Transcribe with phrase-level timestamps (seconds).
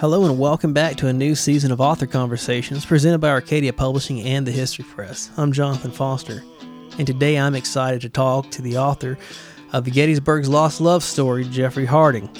[0.00, 4.20] Hello and welcome back to a new season of Author Conversations presented by Arcadia Publishing
[4.20, 5.28] and the History Press.
[5.36, 6.44] I'm Jonathan Foster,
[6.98, 9.18] and today I'm excited to talk to the author
[9.72, 12.30] of Gettysburg's Lost Love Story, Jeffrey Harding.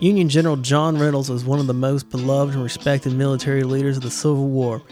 [0.00, 4.02] Union General John Reynolds was one of the most beloved and respected military leaders of
[4.02, 4.82] the Civil War.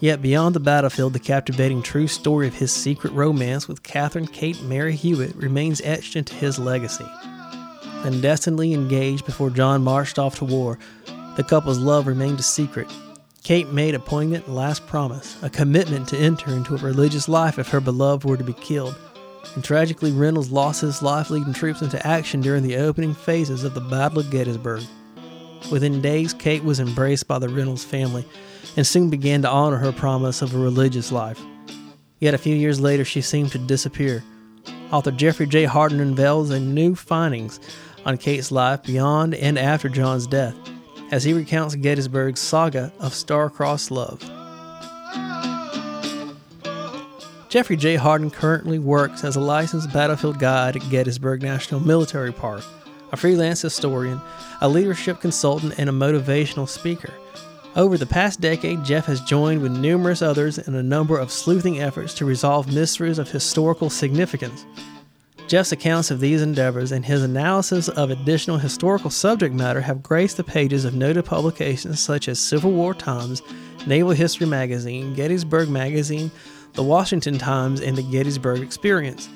[0.00, 4.60] Yet beyond the battlefield, the captivating true story of his secret romance with Catherine Kate
[4.64, 7.08] Mary Hewitt remains etched into his legacy.
[8.02, 10.78] Undestinedly engaged before John marched off to war,
[11.40, 12.86] the couple's love remained a secret.
[13.42, 17.68] Kate made a poignant last promise, a commitment to enter into a religious life if
[17.68, 18.94] her beloved were to be killed.
[19.54, 23.72] And tragically, Reynolds lost his life leading troops into action during the opening phases of
[23.72, 24.82] the Battle of Gettysburg.
[25.72, 28.26] Within days, Kate was embraced by the Reynolds family
[28.76, 31.40] and soon began to honor her promise of a religious life.
[32.18, 34.22] Yet a few years later, she seemed to disappear.
[34.92, 35.64] Author Jeffrey J.
[35.64, 37.60] Harding unveils a new findings
[38.04, 40.54] on Kate's life beyond and after John's death
[41.10, 44.20] as he recounts Gettysburg's saga of star-crossed love.
[47.48, 47.96] Jeffrey J.
[47.96, 52.62] Harding currently works as a licensed battlefield guide at Gettysburg National Military Park,
[53.10, 54.20] a freelance historian,
[54.60, 57.12] a leadership consultant, and a motivational speaker.
[57.74, 61.80] Over the past decade, Jeff has joined with numerous others in a number of sleuthing
[61.80, 64.64] efforts to resolve mysteries of historical significance.
[65.50, 70.36] Jeff's accounts of these endeavors and his analysis of additional historical subject matter have graced
[70.36, 73.42] the pages of noted publications such as Civil War Times,
[73.84, 76.30] Naval History Magazine, Gettysburg Magazine,
[76.74, 79.28] the Washington Times, and the Gettysburg Experience.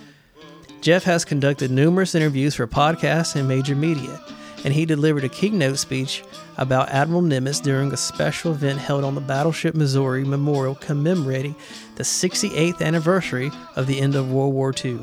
[0.80, 4.20] Jeff has conducted numerous interviews for podcasts and major media,
[4.64, 6.22] and he delivered a keynote speech
[6.58, 11.56] about Admiral Nimitz during a special event held on the Battleship Missouri Memorial commemorating
[11.96, 15.00] the 68th anniversary of the end of World War II.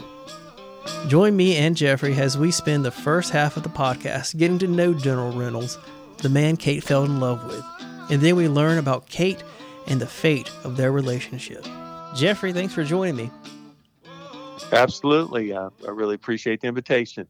[1.08, 4.68] Join me and Jeffrey as we spend the first half of the podcast getting to
[4.68, 5.78] know General Reynolds,
[6.18, 7.64] the man Kate fell in love with,
[8.10, 9.44] and then we learn about Kate
[9.88, 11.66] and the fate of their relationship.
[12.16, 13.32] Jeffrey, thanks for joining me.
[14.72, 15.54] Absolutely.
[15.54, 17.28] Uh, I really appreciate the invitation.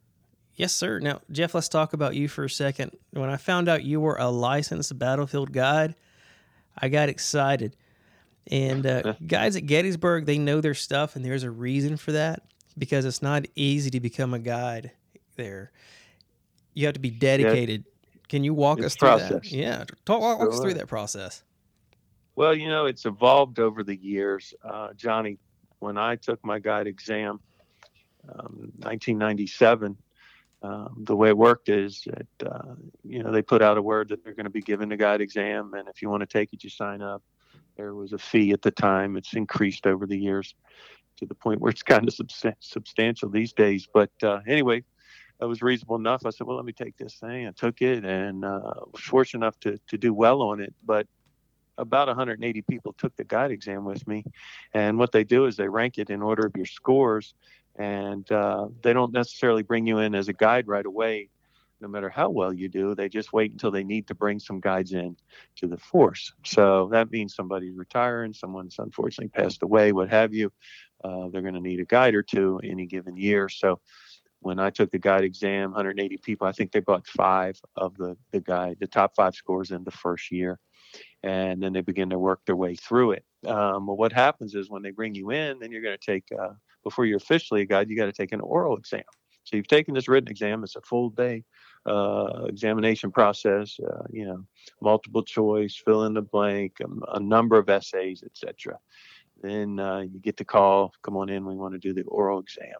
[0.56, 1.00] Yes, sir.
[1.00, 2.92] Now, Jeff, let's talk about you for a second.
[3.12, 5.96] When I found out you were a licensed battlefield guide,
[6.78, 7.76] I got excited.
[8.47, 12.44] And uh, guys at Gettysburg, they know their stuff, and there's a reason for that
[12.78, 14.92] because it's not easy to become a guide
[15.36, 15.72] there.
[16.74, 17.84] You have to be dedicated.
[17.86, 18.20] Yeah.
[18.30, 19.30] Can you walk it's us through process.
[19.30, 19.52] that?
[19.52, 21.44] Yeah, talk walk us through that process.
[22.36, 24.54] Well, you know, it's evolved over the years.
[24.64, 25.38] Uh, Johnny,
[25.80, 27.42] when I took my guide exam,
[28.30, 29.98] um, 1997,
[30.64, 34.09] um, the way it worked is that, uh, you know, they put out a word
[34.09, 35.74] that they're going to be giving the guide exam.
[35.74, 37.24] And if you want to take it, you sign up.
[37.76, 39.18] There was a fee at the time.
[39.18, 40.53] It's increased over the years
[41.22, 43.88] to the point where it's kind of substan- substantial these days.
[43.92, 44.84] But uh, anyway,
[45.40, 46.26] that was reasonable enough.
[46.26, 47.48] I said, well, let me take this thing.
[47.48, 50.74] I took it and uh, was fortunate enough to, to do well on it.
[50.84, 51.08] But
[51.78, 54.24] about 180 people took the guide exam with me.
[54.74, 57.34] And what they do is they rank it in order of your scores.
[57.78, 61.30] And uh, they don't necessarily bring you in as a guide right away,
[61.80, 62.94] no matter how well you do.
[62.94, 65.16] They just wait until they need to bring some guides in
[65.56, 66.34] to the force.
[66.44, 70.52] So that means somebody's retiring, someone's unfortunately passed away, what have you.
[71.04, 73.50] Uh, they're going to need a guide or two any given year.
[73.50, 73.80] So
[74.40, 78.18] when I took the guide exam, 180 people, I think they brought five of the,
[78.32, 80.60] the guide, the top five scores in the first year
[81.24, 83.26] and then they begin to work their way through it.
[83.46, 86.26] Um, well, what happens is when they bring you in, then you're going to take,
[86.38, 86.54] uh,
[86.84, 89.04] before you're officially a guide, you got to take an oral exam.
[89.44, 91.44] So you've taken this written exam, it's a full day
[91.86, 94.46] uh, examination process, uh, you know,
[94.82, 98.78] multiple choice, fill in the blank, um, a number of essays, etc.
[99.41, 102.40] Then uh, you get the call, come on in, we want to do the oral
[102.40, 102.75] exam.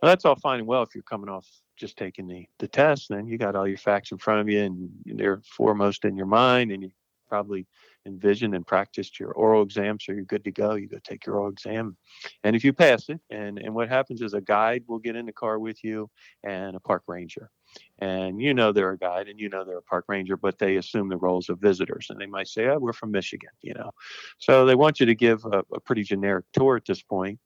[0.00, 3.08] Well, that's all fine and well if you're coming off just taking the, the test,
[3.08, 6.26] then you got all your facts in front of you and they're foremost in your
[6.26, 6.90] mind and you
[7.28, 7.66] probably
[8.04, 10.74] envisioned and practiced your oral exam, so you're good to go.
[10.74, 11.96] You go take your oral exam,
[12.44, 15.24] and if you pass it, and and what happens is a guide will get in
[15.24, 16.10] the car with you
[16.44, 17.50] and a park ranger,
[17.98, 20.76] and you know they're a guide and you know they're a park ranger, but they
[20.76, 23.92] assume the roles of visitors, and they might say, "Oh, we're from Michigan," you know,
[24.38, 27.38] so they want you to give a, a pretty generic tour at this point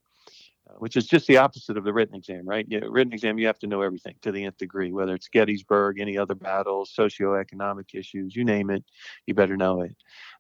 [0.78, 2.67] which is just the opposite of the written exam, right?
[2.69, 5.28] You know, written exam, you have to know everything to the nth degree, whether it's
[5.28, 8.84] Gettysburg, any other battles, socioeconomic issues, you name it,
[9.26, 9.96] you better know it.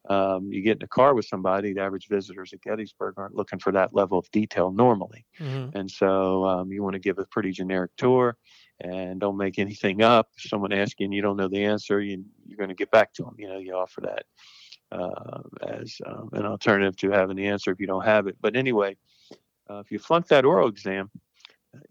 [0.08, 3.58] Um, you get in a car with somebody, the average visitors at Gettysburg aren't looking
[3.58, 5.24] for that level of detail normally.
[5.40, 5.76] Mm-hmm.
[5.76, 8.36] And so um, you want to give a pretty generic tour
[8.80, 10.28] and don't make anything up.
[10.36, 12.90] If someone asks you and you don't know the answer, you, you're going to get
[12.90, 13.34] back to them.
[13.38, 14.24] You know, you offer that
[14.92, 18.36] uh, as um, an alternative to having the answer if you don't have it.
[18.40, 18.96] But anyway,
[19.68, 21.10] uh, if you flunk that oral exam,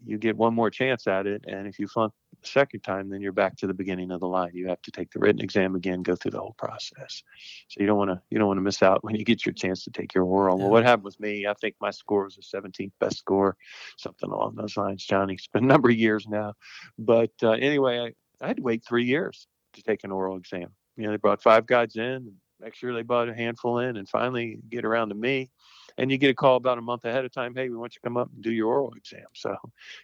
[0.04, 1.44] you get one more chance at it.
[1.46, 2.12] And if you flunk
[2.46, 4.50] second time, then you're back to the beginning of the line.
[4.54, 7.22] You have to take the written exam again, go through the whole process.
[7.68, 9.52] So you don't want to you don't want to miss out when you get your
[9.52, 10.56] chance to take your oral.
[10.56, 10.64] Yeah.
[10.64, 11.46] Well, what happened with me?
[11.46, 13.56] I think my score was a 17th best score,
[13.98, 15.04] something along those lines.
[15.04, 16.54] Johnny, it's been a number of years now,
[16.98, 20.68] but uh, anyway, I, I had to wait three years to take an oral exam.
[20.96, 24.08] You know, they brought five guys in, make sure they brought a handful in, and
[24.08, 25.50] finally get around to me
[25.98, 28.00] and you get a call about a month ahead of time hey we want you
[28.00, 29.26] to come up and do your oral exam.
[29.34, 29.56] So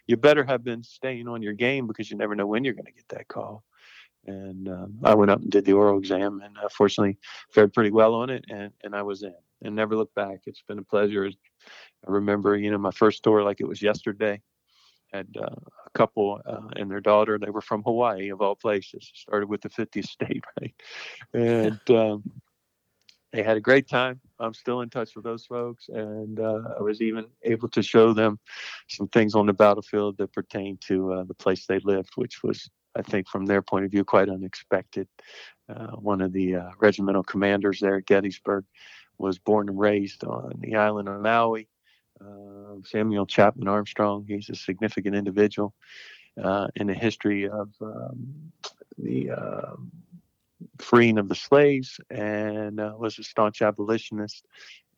[0.07, 2.85] you better have been staying on your game because you never know when you're going
[2.85, 3.63] to get that call.
[4.25, 7.17] And um, i went up and did the oral exam and uh, fortunately
[7.51, 10.41] fared pretty well on it and, and i was in and never looked back.
[10.45, 11.25] It's been a pleasure.
[11.27, 14.41] I remember you know my first tour like it was yesterday
[15.11, 19.09] had uh, a couple uh, and their daughter they were from hawaii of all places.
[19.13, 20.73] Started with the 50th state right?
[21.33, 22.23] And um,
[23.33, 24.21] they had a great time.
[24.39, 28.13] I'm still in touch with those folks, and uh, I was even able to show
[28.13, 28.39] them
[28.87, 32.69] some things on the battlefield that pertain to uh, the place they lived, which was,
[32.95, 35.07] I think, from their point of view, quite unexpected.
[35.67, 38.65] Uh, one of the uh, regimental commanders there at Gettysburg
[39.17, 41.67] was born and raised on the island of Maui.
[42.21, 45.73] Uh, Samuel Chapman Armstrong, he's a significant individual
[46.41, 48.51] uh, in the history of um,
[48.97, 49.91] the um,
[50.79, 54.45] freeing of the slaves and uh, was a staunch abolitionist.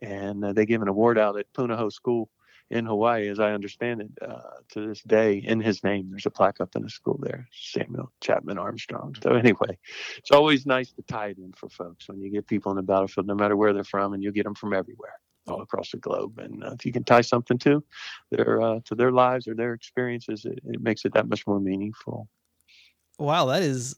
[0.01, 2.29] And uh, they gave an award out at Punahou School
[2.69, 6.09] in Hawaii, as I understand it, uh, to this day in his name.
[6.09, 9.15] There's a plaque up in the school there, Samuel Chapman Armstrong.
[9.21, 9.77] So anyway,
[10.17, 12.81] it's always nice to tie it in for folks when you get people on the
[12.81, 15.13] battlefield, no matter where they're from, and you get them from everywhere,
[15.47, 16.39] all across the globe.
[16.39, 17.83] And uh, if you can tie something to
[18.31, 21.59] their uh, to their lives or their experiences, it, it makes it that much more
[21.59, 22.27] meaningful.
[23.19, 23.95] Wow, that is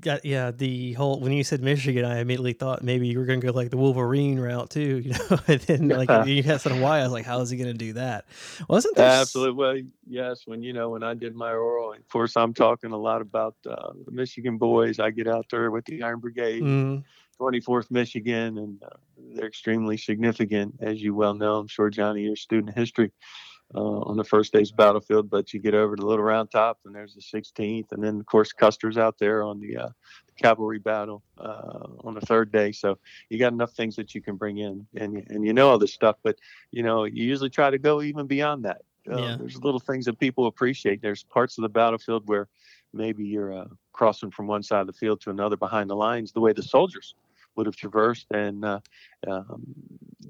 [0.00, 3.40] got yeah the whole when you said Michigan, I immediately thought maybe you were going
[3.40, 5.38] to go like the Wolverine route too, you know.
[5.46, 7.78] and then like you had some Hawaii, I was like, how is he going to
[7.78, 8.26] do that?
[8.68, 9.54] Wasn't there absolutely?
[9.54, 9.76] Well,
[10.06, 10.42] yes.
[10.46, 13.56] When you know when I did my oral, of course I'm talking a lot about
[13.68, 14.98] uh, the Michigan boys.
[14.98, 16.62] I get out there with the Iron Brigade.
[16.62, 17.04] Mm.
[17.40, 18.88] 24th Michigan, and uh,
[19.34, 21.54] they're extremely significant, as you well know.
[21.54, 23.12] I'm sure Johnny, you're a student history
[23.74, 26.94] uh, on the first day's battlefield, but you get over to Little Round Top, and
[26.94, 29.88] there's the 16th, and then of course Custer's out there on the, uh,
[30.26, 32.72] the cavalry battle uh, on the third day.
[32.72, 32.98] So
[33.28, 35.92] you got enough things that you can bring in, and and you know all this
[35.92, 36.36] stuff, but
[36.70, 38.82] you know you usually try to go even beyond that.
[39.10, 39.36] Uh, yeah.
[39.38, 41.02] There's little things that people appreciate.
[41.02, 42.48] There's parts of the battlefield where
[42.94, 46.32] maybe you're uh, crossing from one side of the field to another behind the lines,
[46.32, 47.14] the way the soldiers
[47.56, 48.80] would have traversed, and uh,
[49.26, 49.62] um,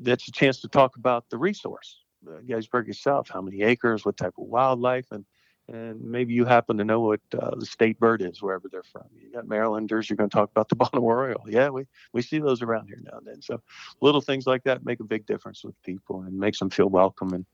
[0.00, 2.00] that's a chance to talk about the resource
[2.46, 5.24] Gettysburg itself, how many acres, what type of wildlife, and
[5.70, 9.04] and maybe you happen to know what uh, the state bird is wherever they're from.
[9.20, 11.44] You got Marylanders, you're going to talk about the Baltimore Oriole.
[11.46, 13.42] Yeah, we, we see those around here now and then.
[13.42, 13.60] So
[14.00, 17.34] little things like that make a big difference with people and makes them feel welcome.
[17.34, 17.44] And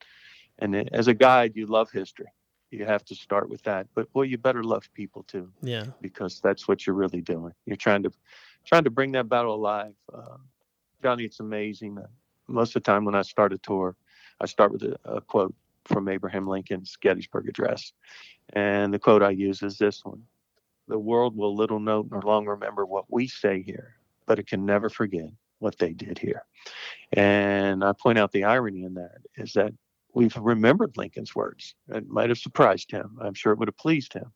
[0.61, 2.27] and as a guide, you love history.
[2.71, 3.89] You have to start with that.
[3.95, 5.51] But boy, you better love people too.
[5.63, 5.87] Yeah.
[6.01, 7.53] Because that's what you're really doing.
[7.67, 8.13] You're trying to
[8.65, 9.95] trying to bring that battle alive.
[10.13, 10.37] Uh,
[11.03, 11.99] Johnny, it's amazing.
[12.47, 13.97] most of the time when I start a tour,
[14.45, 15.55] I start with a, a quote
[15.87, 17.95] from Abraham Lincoln's Gettysburg Address.
[18.53, 20.23] And the quote I use is this one
[20.87, 23.97] The world will little note nor long remember what we say here,
[24.27, 25.31] but it can never forget
[25.61, 26.45] what they did here.
[27.15, 29.73] And I point out the irony in that is that
[30.13, 31.75] we've remembered Lincoln's words.
[31.89, 33.17] It might have surprised him.
[33.23, 34.31] I'm sure it would have pleased him.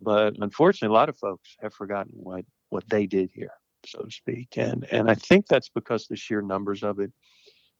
[0.00, 3.52] But unfortunately, a lot of folks have forgotten what, what they did here,
[3.84, 4.56] so to speak.
[4.56, 7.12] And, and I think that's because the sheer numbers of it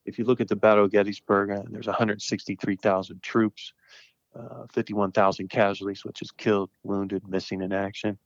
[0.05, 3.73] if you look at the Battle of Gettysburg, uh, there's 163,000 troops,
[4.35, 8.19] uh, 51,000 casualties, which is killed, wounded, missing in action.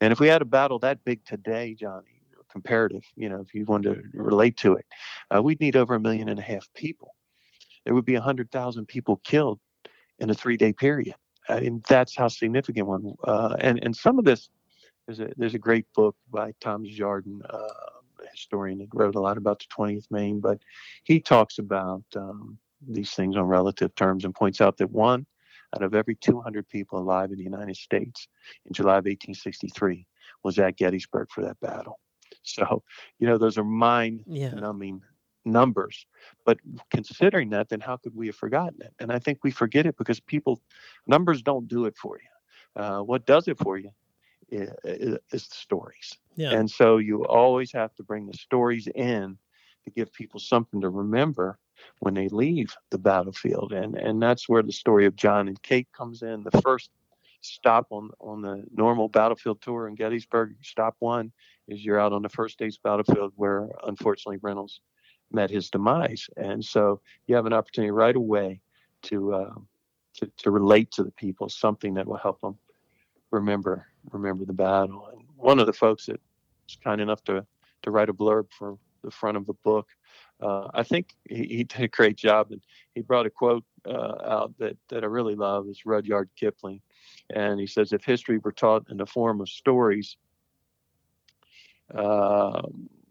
[0.00, 3.64] And if we had a battle that big today, Johnny, comparative, you know, if you
[3.64, 4.86] wanted to relate to it,
[5.34, 7.14] uh, we'd need over a million and a half people.
[7.84, 9.58] There would be 100,000 people killed
[10.18, 11.14] in a three day period.
[11.48, 13.14] I mean, that's how significant one.
[13.24, 14.48] Uh, and, and some of this,
[15.06, 17.68] there's a, there's a great book by Thomas Desjardin, uh,
[18.34, 20.58] historian that wrote a lot about the 20th Maine, but
[21.04, 25.26] he talks about um, these things on relative terms and points out that one
[25.74, 28.28] out of every 200 people alive in the United States
[28.66, 30.06] in July of 1863
[30.42, 31.98] was at Gettysburg for that battle.
[32.42, 32.82] So,
[33.18, 35.50] you know, those are mind numbing yeah.
[35.50, 36.06] numbers.
[36.44, 36.58] But
[36.90, 38.92] considering that, then how could we have forgotten it?
[38.98, 40.60] And I think we forget it because people,
[41.06, 42.82] numbers don't do it for you.
[42.82, 43.90] Uh, what does it for you
[44.54, 46.16] is, is the stories.
[46.36, 46.52] Yeah.
[46.52, 49.38] And so you always have to bring the stories in
[49.84, 51.58] to give people something to remember
[52.00, 53.72] when they leave the battlefield.
[53.72, 56.44] And and that's where the story of John and Kate comes in.
[56.44, 56.90] The first
[57.40, 61.32] stop on on the normal battlefield tour in Gettysburg, stop one
[61.68, 64.80] is you're out on the first day's battlefield where unfortunately Reynolds
[65.30, 66.28] met his demise.
[66.36, 68.60] And so you have an opportunity right away
[69.02, 69.54] to uh,
[70.14, 72.56] to, to relate to the people, something that will help them
[73.34, 75.08] remember remember the battle.
[75.12, 76.20] And one of the folks that
[76.66, 77.46] was kind enough to
[77.82, 79.88] to write a blurb for the front of the book,
[80.40, 82.62] uh, I think he, he, did a great job, and
[82.94, 86.80] he brought a quote uh, out that that I really love is Rudyard Kipling,
[87.34, 90.16] and he says, "If history were taught in the form of stories."
[91.94, 92.62] Uh,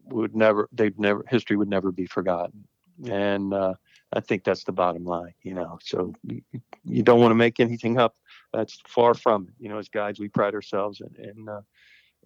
[0.06, 2.68] would never they'd never history would never be forgotten
[3.06, 3.74] and uh,
[4.12, 5.80] I think that's the bottom line, you know.
[5.82, 6.42] So you,
[6.86, 8.16] you don't want to make anything up.
[8.54, 9.54] That's far from it.
[9.60, 11.62] You know, as guides, we pride ourselves in in, uh,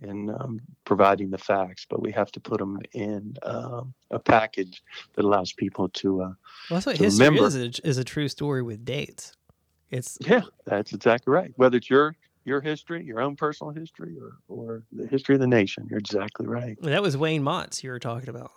[0.02, 4.84] in um, providing the facts, but we have to put them in um, a package
[5.16, 6.22] that allows people to.
[6.22, 6.36] Uh, well,
[6.72, 7.48] that's what history remember.
[7.48, 7.56] is.
[7.56, 9.34] A, is a true story with dates.
[9.90, 11.52] It's yeah, that's exactly right.
[11.56, 15.48] Whether it's your your history, your own personal history, or or the history of the
[15.48, 16.78] nation, you're exactly right.
[16.82, 18.52] That was Wayne Motts you were talking about.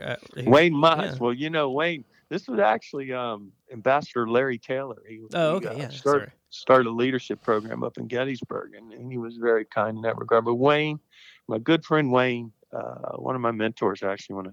[0.00, 1.12] Uh, Wayne Motts.
[1.12, 1.18] Yeah.
[1.20, 5.02] Well, you know, Wayne, this was actually um, Ambassador Larry Taylor.
[5.06, 5.88] He, oh, okay, he, uh, yeah.
[5.88, 10.02] Started, started a leadership program up in Gettysburg, and, and, he was very kind in
[10.02, 10.44] that regard.
[10.44, 11.00] But Wayne,
[11.48, 14.52] my good friend Wayne, uh, one of my mentors actually, when I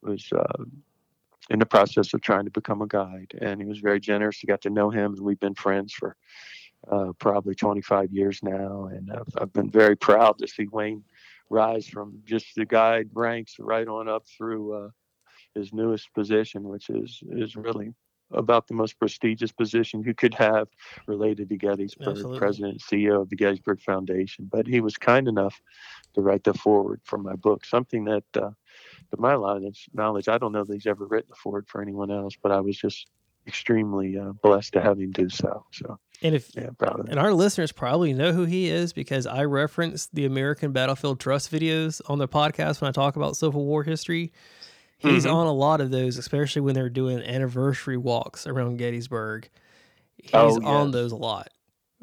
[0.00, 0.64] was uh,
[1.50, 4.40] in the process of trying to become a guide, and he was very generous.
[4.42, 6.16] I got to know him, and we've been friends for
[6.90, 11.04] uh, probably 25 years now, and I've, I've been very proud to see Wayne
[11.50, 14.88] rise from just the guide ranks right on up through uh,
[15.58, 17.92] his newest position, which is is really
[18.30, 20.68] about the most prestigious position you could have
[21.06, 22.38] related to Gettysburg, Absolutely.
[22.38, 24.48] president and CEO of the Gettysburg Foundation.
[24.50, 25.60] But he was kind enough
[26.14, 28.50] to write the foreword for my book, something that, uh,
[29.10, 32.34] to my knowledge, I don't know that he's ever written a foreword for anyone else,
[32.42, 33.08] but I was just
[33.46, 35.64] extremely uh, blessed to have him do so.
[35.72, 35.98] So.
[36.20, 40.26] And if yeah, and our listeners probably know who he is because I reference the
[40.26, 44.32] American Battlefield Trust videos on the podcast when I talk about Civil War history.
[44.98, 45.34] He's mm-hmm.
[45.34, 49.48] on a lot of those, especially when they're doing anniversary walks around Gettysburg.
[50.16, 50.64] He's oh, yes.
[50.64, 51.50] on those a lot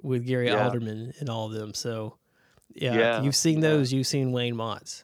[0.02, 0.70] with Garry yeah.
[0.70, 1.74] Adelman and all of them.
[1.74, 2.18] So,
[2.74, 3.92] yeah, yeah you've seen those.
[3.92, 5.04] You've seen Wayne Motts.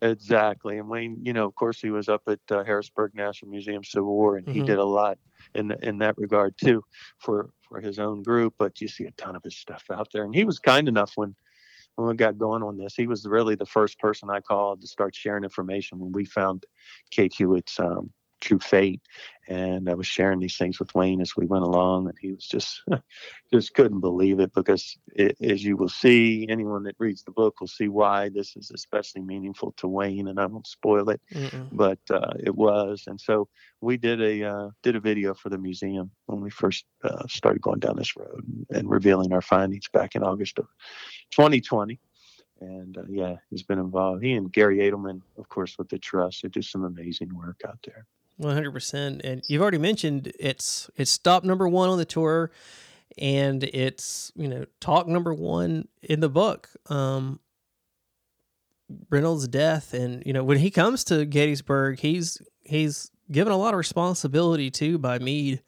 [0.00, 3.82] Exactly, and Wayne, you know, of course, he was up at uh, Harrisburg National Museum
[3.82, 4.60] Civil War, and mm-hmm.
[4.60, 5.18] he did a lot
[5.56, 6.84] in in that regard too
[7.18, 8.54] for for his own group.
[8.58, 11.12] But you see a ton of his stuff out there, and he was kind enough
[11.16, 11.34] when
[11.98, 12.94] when we got going on this.
[12.94, 16.64] He was really the first person I called to start sharing information when we found
[17.10, 19.00] Kate Hewitt's um, true fate.
[19.48, 22.46] And I was sharing these things with Wayne as we went along, and he was
[22.46, 22.82] just
[23.52, 27.58] just couldn't believe it because, it, as you will see, anyone that reads the book
[27.58, 30.28] will see why this is especially meaningful to Wayne.
[30.28, 31.68] And I won't spoil it, Mm-mm.
[31.72, 33.04] but uh, it was.
[33.06, 33.48] And so
[33.80, 37.62] we did a uh, did a video for the museum when we first uh, started
[37.62, 40.66] going down this road and, and revealing our findings back in August of
[41.30, 41.98] 2020
[42.60, 44.22] and uh, yeah, he's been involved.
[44.22, 47.78] He and Garry Adelman, of course, with the trust, they do some amazing work out
[47.84, 48.06] there.
[48.38, 49.20] One hundred percent.
[49.24, 52.52] And you've already mentioned it's it's stop number one on the tour,
[53.18, 56.70] and it's you know talk number one in the book.
[56.86, 57.40] Um,
[59.10, 63.74] Reynolds' death, and you know when he comes to Gettysburg, he's he's given a lot
[63.74, 65.62] of responsibility too by Meade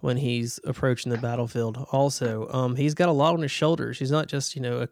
[0.00, 1.86] when he's approaching the battlefield.
[1.90, 3.98] Also, um, he's got a lot on his shoulders.
[3.98, 4.88] He's not just you know a,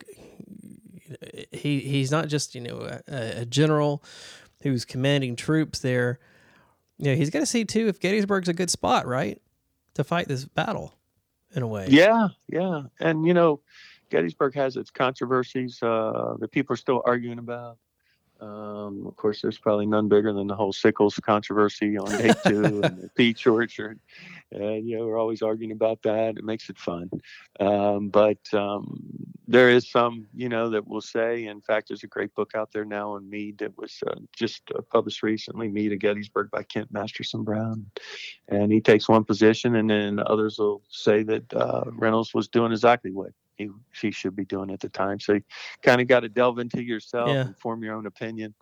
[1.54, 4.02] he he's not just you know a, a general
[4.62, 6.19] who's commanding troops there
[6.99, 9.40] know, he's got to see too if Gettysburg's a good spot, right,
[9.94, 10.94] to fight this battle
[11.54, 11.87] in a way.
[11.88, 13.61] Yeah, yeah, and you know,
[14.11, 17.78] Gettysburg has its controversies uh, that people are still arguing about.
[18.42, 22.82] Um, of course, there's probably none bigger than the whole Sickles controversy on day two
[22.82, 24.00] and the peach orchard.
[24.50, 26.37] And, you know, we're always arguing about that.
[26.37, 27.08] It makes it fun.
[27.61, 29.00] Um, but um,
[29.49, 32.70] there is some, you know, that will say, in fact, there's a great book out
[32.72, 36.62] there now on Meade that was uh, just uh, published recently, Meade of Gettysburg by
[36.62, 37.87] Kent Masterson Brown.
[38.49, 42.72] And he takes one position, and then others will say that uh, Reynolds was doing
[42.72, 45.18] exactly what he she should be doing at the time.
[45.18, 45.42] So you
[45.82, 47.42] kind of got to delve into yourself yeah.
[47.42, 48.54] and form your own opinion.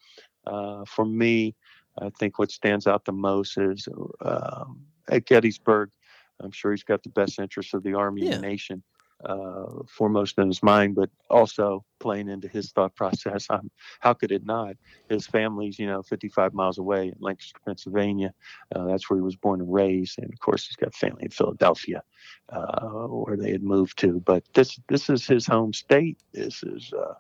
[0.47, 1.55] Uh, for me,
[2.01, 3.87] I think what stands out the most is
[4.23, 5.91] um, at Gettysburg.
[6.43, 8.33] I'm sure he's got the best interests of the Army yeah.
[8.33, 8.83] and nation
[9.25, 13.47] uh, foremost in his mind, but also playing into his thought process.
[13.51, 14.77] I'm, how could it not?
[15.09, 18.33] His family's, you know, 55 miles away in Lancaster, Pennsylvania.
[18.75, 21.31] Uh, that's where he was born and raised, and of course, he's got family in
[21.31, 22.03] Philadelphia,
[22.51, 24.21] uh, where they had moved to.
[24.21, 26.19] But this this is his home state.
[26.33, 27.15] This is uh,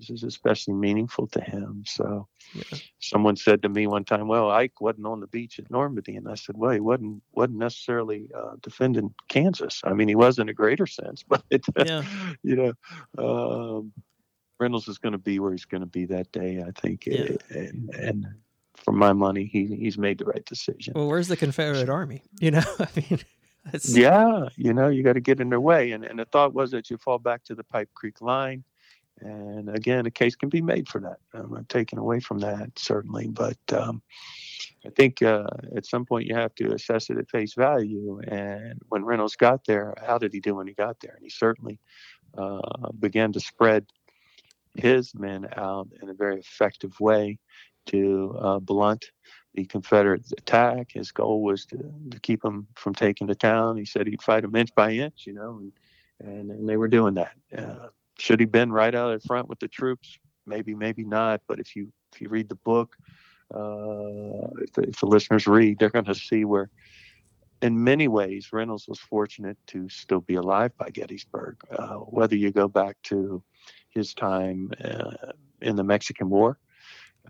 [0.00, 1.84] this is especially meaningful to him.
[1.86, 2.78] So, yeah.
[2.98, 6.28] someone said to me one time, "Well, Ike wasn't on the beach at Normandy," and
[6.28, 9.80] I said, "Well, he wasn't wasn't necessarily uh, defending Kansas.
[9.84, 11.44] I mean, he was in a greater sense, but
[11.86, 12.02] yeah.
[12.42, 12.72] you know."
[13.18, 13.92] Um,
[14.58, 17.30] Reynolds is going to be where he's going to be that day, I think, yeah.
[17.48, 18.26] and, and
[18.74, 20.92] for my money, he he's made the right decision.
[20.94, 22.22] Well, where's the Confederate Army?
[22.40, 23.20] You know, I mean,
[23.84, 25.92] yeah, you know, you got to get in their way.
[25.92, 28.64] And, and the thought was that you fall back to the Pipe Creek line.
[29.20, 31.18] And again, a case can be made for that.
[31.34, 33.28] I'm not taking away from that, certainly.
[33.28, 34.02] But um,
[34.86, 35.46] I think uh,
[35.76, 38.20] at some point you have to assess it at face value.
[38.26, 41.14] And when Reynolds got there, how did he do when he got there?
[41.14, 41.78] And he certainly
[42.36, 43.86] uh, began to spread
[44.76, 47.38] his men out in a very effective way
[47.86, 49.10] to uh, blunt
[49.54, 50.92] the Confederate attack.
[50.92, 51.76] His goal was to,
[52.10, 53.76] to keep them from taking the town.
[53.76, 55.72] He said he'd fight them inch by inch, you know, and,
[56.20, 57.32] and, and they were doing that.
[57.56, 57.88] Uh,
[58.20, 60.18] should he been right out in front with the troops?
[60.46, 61.40] Maybe, maybe not.
[61.48, 62.96] But if you if you read the book,
[63.54, 66.70] uh, if, the, if the listeners read, they're going to see where,
[67.62, 71.56] in many ways, Reynolds was fortunate to still be alive by Gettysburg.
[71.70, 73.42] Uh, whether you go back to
[73.90, 76.58] his time uh, in the Mexican War,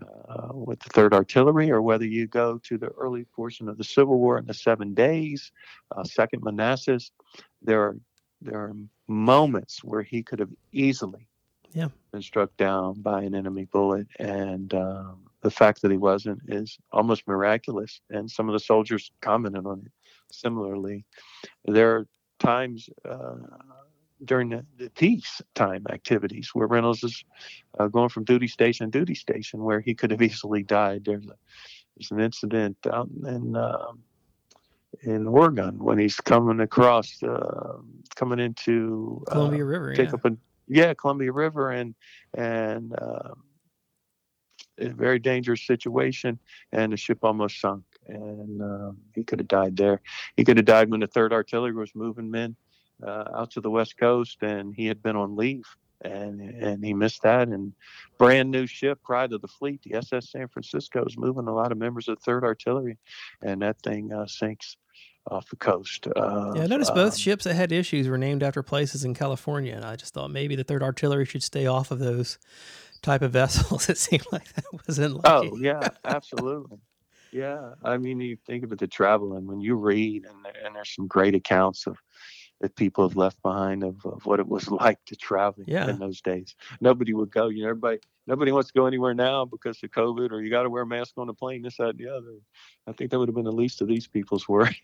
[0.01, 3.83] uh, with the Third Artillery, or whether you go to the early portion of the
[3.83, 5.51] Civil War in the Seven Days,
[5.95, 7.11] uh, Second Manassas,
[7.61, 7.97] there are
[8.41, 8.75] there are
[9.07, 11.27] moments where he could have easily
[11.73, 11.89] yeah.
[12.11, 16.77] been struck down by an enemy bullet, and um, the fact that he wasn't is
[16.91, 18.01] almost miraculous.
[18.09, 19.91] And some of the soldiers commented on it
[20.31, 21.05] similarly.
[21.65, 22.07] There are
[22.39, 22.89] times.
[23.07, 23.35] Uh,
[24.23, 27.23] during the, the peacetime activities where Reynolds is
[27.79, 31.05] uh, going from duty station to duty station where he could have easily died.
[31.05, 31.33] There's, a,
[31.97, 33.93] there's an incident out in uh,
[35.01, 37.77] in Oregon when he's coming across, uh,
[38.15, 40.15] coming into uh, Columbia River, take yeah.
[40.15, 41.95] up a yeah Columbia River and
[42.35, 43.43] and um,
[44.79, 46.39] a very dangerous situation,
[46.71, 50.01] and the ship almost sunk, and um, he could have died there.
[50.35, 52.55] He could have died when the Third Artillery was moving men
[53.05, 55.65] uh, out to the west coast, and he had been on leave,
[56.03, 57.47] and and he missed that.
[57.47, 57.73] And
[58.17, 61.71] brand new ship, pride of the fleet, the SS San Francisco, is moving a lot
[61.71, 62.97] of members of Third Artillery,
[63.41, 64.77] and that thing uh, sinks
[65.29, 66.07] off the coast.
[66.07, 69.13] Uh, yeah, I noticed both um, ships that had issues were named after places in
[69.13, 72.39] California, and I just thought maybe the Third Artillery should stay off of those
[73.01, 73.89] type of vessels.
[73.89, 75.23] It seemed like that wasn't.
[75.23, 75.49] Lucky.
[75.51, 76.77] Oh yeah, absolutely.
[77.31, 80.75] Yeah, I mean, you think of it, the travel, and when you read, and, and
[80.75, 81.97] there's some great accounts of
[82.61, 85.89] that people have left behind of, of what it was like to travel yeah.
[85.89, 86.55] in those days.
[86.79, 87.49] Nobody would go.
[87.49, 90.63] You know, everybody nobody wants to go anywhere now because of COVID or you got
[90.63, 91.63] to wear a mask on the plane.
[91.63, 92.37] This, that, and the other.
[92.87, 94.75] I think that would have been the least of these people's worries.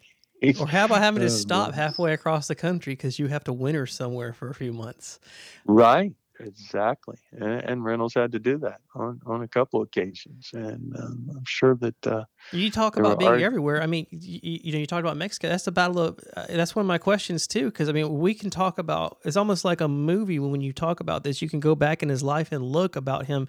[0.59, 3.53] or how about having to oh, stop halfway across the country because you have to
[3.53, 5.19] winter somewhere for a few months?
[5.65, 6.13] Right.
[6.39, 11.29] Exactly, and, and, Reynolds had to do that on, on a couple occasions, and um,
[11.35, 13.81] I'm sure that uh, you talk about being everywhere.
[13.81, 15.49] I mean, you, you, know, you talked about Mexico.
[15.49, 16.19] That's the battle of.
[16.35, 19.17] Uh, that's one of my questions too, because I mean, we can talk about.
[19.25, 21.41] It's almost like a movie when you talk about this.
[21.41, 23.47] You can go back in his life and look about him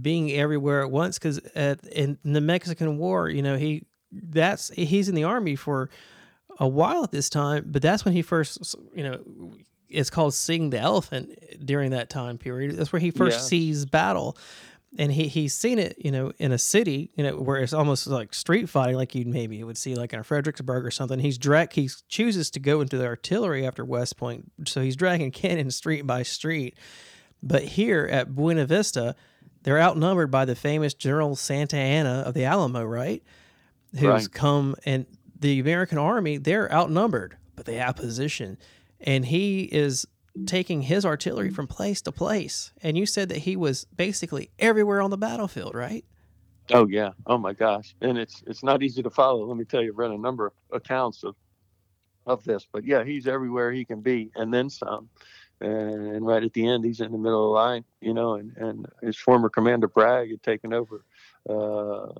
[0.00, 1.18] being everywhere at once.
[1.18, 5.90] Because in the Mexican War, you know, he that's he's in the army for
[6.58, 9.20] a while at this time, but that's when he first, you know,
[9.92, 12.76] it's called Seeing the Elephant during that time period.
[12.76, 13.44] That's where he first yeah.
[13.44, 14.36] sees battle.
[14.98, 18.06] And he, he's seen it, you know, in a city, you know, where it's almost
[18.06, 21.18] like street fighting, like you maybe would see like in a Fredericksburg or something.
[21.18, 25.30] He's drag, he chooses to go into the artillery after West Point, so he's dragging
[25.32, 26.76] cannon street by street.
[27.42, 29.16] But here at Buena Vista,
[29.62, 33.22] they're outnumbered by the famous General Santa Anna of the Alamo, right?
[33.92, 34.32] Who's right.
[34.32, 35.06] come and
[35.38, 38.58] the American army, they're outnumbered, but they have position
[39.02, 40.06] and he is
[40.46, 42.72] taking his artillery from place to place.
[42.82, 46.04] And you said that he was basically everywhere on the battlefield, right?
[46.70, 47.10] Oh yeah.
[47.26, 47.94] Oh my gosh.
[48.00, 49.44] And it's it's not easy to follow.
[49.44, 51.34] Let me tell you, I've read a number of accounts of
[52.26, 52.66] of this.
[52.70, 55.08] But yeah, he's everywhere he can be and then some.
[55.60, 58.56] And right at the end he's in the middle of the line, you know, and,
[58.56, 61.04] and his former commander Bragg had taken over
[61.48, 62.12] uh,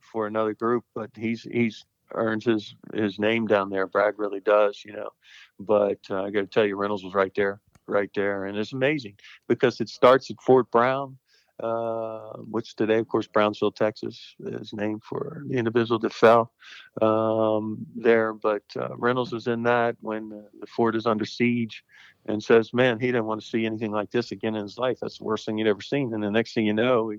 [0.00, 1.84] for another group, but he's he's
[2.16, 3.86] earns his his name down there.
[3.86, 5.10] Bragg really does, you know.
[5.58, 8.72] But uh, I got to tell you, Reynolds was right there, right there, and it's
[8.72, 9.16] amazing
[9.48, 11.16] because it starts at Fort Brown,
[11.60, 16.52] uh, which today, of course, Brownsville, Texas, is named for the individual that fell
[17.00, 18.32] um, there.
[18.34, 21.82] But uh, Reynolds was in that when the fort is under siege,
[22.26, 24.98] and says, "Man, he didn't want to see anything like this again in his life.
[25.00, 27.18] That's the worst thing he'd ever seen." And the next thing you know, he,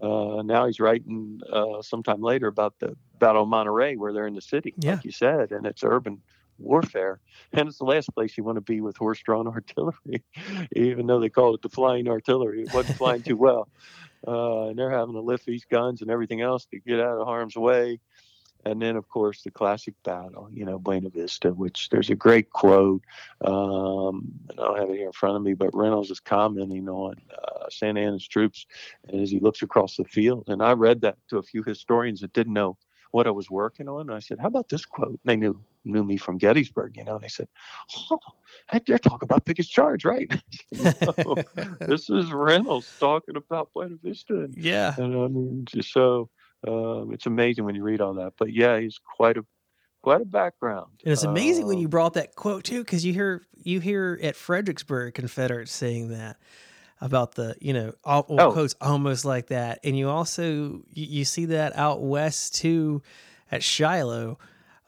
[0.00, 4.34] uh, now he's writing uh, sometime later about the Battle of Monterrey, where they're in
[4.34, 4.94] the city, yeah.
[4.94, 6.20] like you said, and it's urban
[6.58, 7.20] warfare.
[7.52, 10.22] And it's the last place you want to be with horse-drawn artillery,
[10.74, 12.62] even though they call it the flying artillery.
[12.62, 13.68] It wasn't flying too well.
[14.26, 17.26] Uh, and they're having to lift these guns and everything else to get out of
[17.26, 18.00] harm's way.
[18.64, 22.50] And then, of course, the classic battle, you know, Buena Vista, which there's a great
[22.50, 23.02] quote.
[23.44, 27.16] Um, I don't have it here in front of me, but Reynolds is commenting on
[27.30, 28.66] uh, Santa Anna's troops
[29.12, 30.44] as he looks across the field.
[30.48, 32.78] And I read that to a few historians that didn't know
[33.14, 34.00] what I was working on.
[34.00, 37.04] And I said, "How about this quote?" And they knew knew me from Gettysburg, you
[37.04, 37.14] know.
[37.14, 37.46] And they said,
[38.10, 38.18] "Oh,
[38.86, 40.28] they're talking about Pickett's Charge, right?"
[40.72, 41.36] no,
[41.80, 44.34] this is Reynolds talking about Buena Vista.
[44.34, 46.28] And, yeah, and I mean, just so
[46.66, 48.32] um, it's amazing when you read all that.
[48.36, 49.46] But yeah, he's quite a
[50.02, 50.90] quite a background.
[51.04, 54.18] And it's amazing when you Um, brought that quote too, because you hear you hear
[54.24, 56.36] at Fredericksburg Confederates saying that
[57.04, 58.52] about the you know all, well, Oh.
[58.52, 63.02] quotes almost like that, and you also you, you see that out west too
[63.52, 64.38] at Shiloh.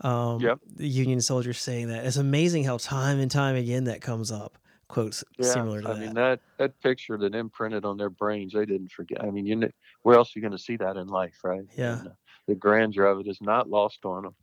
[0.01, 0.59] Um, Yep.
[0.77, 2.05] The Union soldiers saying that.
[2.05, 4.59] It's amazing how time and time again that comes up.
[4.89, 5.97] Quotes Yeah, similar to I that.
[5.97, 9.23] I mean that that picture that imprinted on their brains, they didn't forget.
[9.23, 9.71] I mean, you know,
[10.03, 11.65] where else are you going to see that in life, right?
[11.77, 11.99] Yeah.
[11.99, 12.11] And, uh,
[12.47, 14.35] the grandeur of it is not lost on them.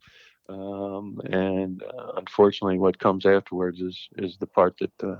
[0.48, 5.16] Um, and uh, unfortunately, what comes afterwards is is the part that uh,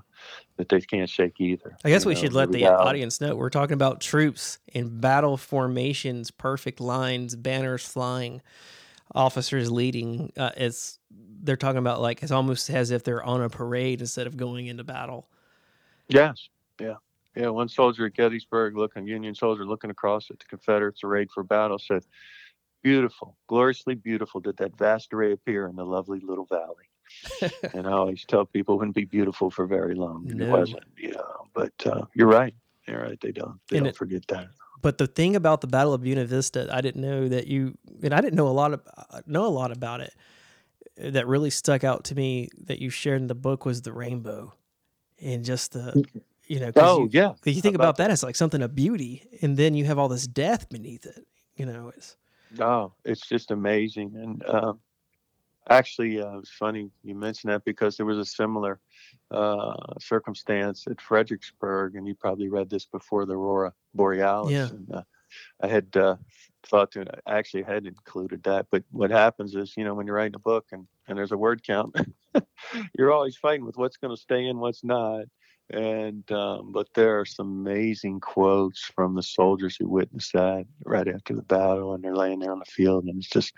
[0.57, 1.77] that they can't shake either.
[1.83, 5.39] I guess we know, should let the audience know we're talking about troops in battle
[5.39, 8.43] formations, perfect lines, banners flying,
[9.15, 10.31] officers leading.
[10.37, 14.27] Uh, it's they're talking about like it's almost as if they're on a parade instead
[14.27, 15.29] of going into battle.
[16.09, 16.49] Yes.
[16.81, 16.97] Yeah.
[17.35, 17.49] Yeah.
[17.49, 21.79] One soldier at Gettysburg looking, Union soldier looking across at the Confederates arrayed for battle
[21.79, 22.05] said,
[22.85, 27.51] Beautiful, gloriously beautiful did that vast array appear in the lovely little valley.
[27.75, 30.27] and I always tell people it wouldn't be beautiful for very long.
[30.29, 31.47] It wasn't, you know.
[31.55, 32.55] But uh, you're right.
[32.87, 33.19] You're right.
[33.21, 33.59] They don't.
[33.71, 34.49] They And don't it- forget that.
[34.83, 38.13] But the thing about the Battle of Buena Vista, I didn't know that you, and
[38.13, 40.13] I didn't know a lot of uh, know a lot about it.
[41.03, 43.95] uh, That really stuck out to me that you shared in the book was the
[43.95, 44.53] rainbow,
[45.23, 46.05] and just the,
[46.47, 47.33] you know, Oh you, yeah.
[47.47, 50.09] you think about about that as like something of beauty, and then you have all
[50.09, 51.27] this death beneath it.
[51.57, 52.19] You know, it's
[52.61, 54.13] Oh, it's just amazing.
[54.17, 54.81] And um,
[55.69, 58.81] actually, uh, it's funny you mentioned that because there was a similar
[59.31, 64.53] uh, circumstance at Fredericksburg, and you probably read this before the Aurora Borealis.
[64.53, 64.69] Yeah.
[64.69, 65.03] And, uh,
[65.61, 66.17] I had uh,
[66.65, 68.67] thought to, I actually had included that.
[68.71, 71.37] But what happens is, you know, when you're writing a book and, and there's a
[71.37, 71.95] word count,
[72.99, 75.25] you're always fighting with what's going to stay in, what's not.
[75.71, 81.09] And um, but there are some amazing quotes from the soldiers who witnessed that right
[81.09, 83.53] after the battle, and they're laying there on the field, and it's just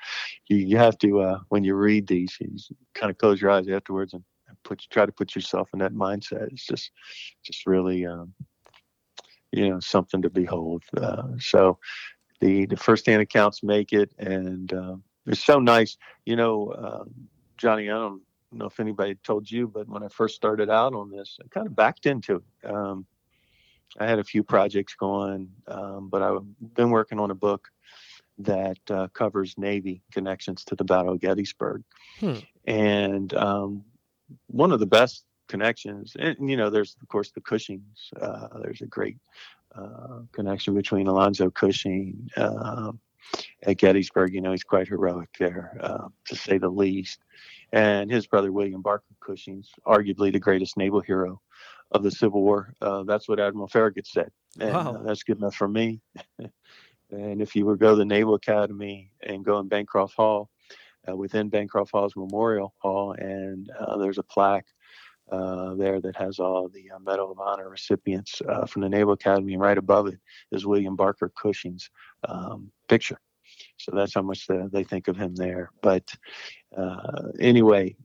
[0.46, 2.56] you, have to uh, when you read these, you
[2.94, 4.22] kind of close your eyes afterwards and,
[4.62, 6.52] put try to put yourself in that mindset.
[6.52, 6.90] It's just
[7.44, 8.32] just really um,
[9.52, 10.82] you know something to behold.
[10.96, 11.78] Uh, so
[12.40, 15.96] the the first hand accounts make it, and um, it's so nice.
[16.24, 17.10] You know, um,
[17.56, 21.10] Johnny, I don't know if anybody told you, but when I first started out on
[21.10, 22.70] this, I kind of backed into it.
[22.70, 23.06] Um,
[23.98, 26.42] I had a few projects going, um, but I've
[26.74, 27.68] been working on a book
[28.38, 31.82] that uh, covers Navy connections to the Battle of Gettysburg.
[32.20, 32.34] Hmm.
[32.66, 33.84] And um,
[34.48, 38.10] one of the best connections, and you know, there's of course the Cushings.
[38.20, 39.16] Uh, there's a great
[39.74, 42.98] uh, connection between Alonzo Cushing um,
[43.62, 44.34] at Gettysburg.
[44.34, 47.20] You know, he's quite heroic there, uh, to say the least.
[47.72, 51.40] And his brother William Barker Cushing's arguably the greatest naval hero
[51.90, 52.72] of the Civil War.
[52.80, 54.96] Uh, that's what Admiral Farragut said, and Wow.
[54.96, 56.00] uh, that's good enough for me.
[57.10, 60.50] and if you would go to the Naval Academy and go in Bancroft Hall,
[61.08, 64.66] uh, within Bancroft Hall's Memorial Hall, and uh, there's a plaque
[65.30, 69.14] uh, there that has all the uh, Medal of Honor recipients uh, from the Naval
[69.14, 70.18] Academy, and right above it
[70.52, 71.90] is William Barker Cushing's
[72.28, 73.18] um, picture.
[73.78, 75.70] So that's how much the, they think of him there.
[75.82, 76.14] But
[76.76, 77.96] uh, anyway,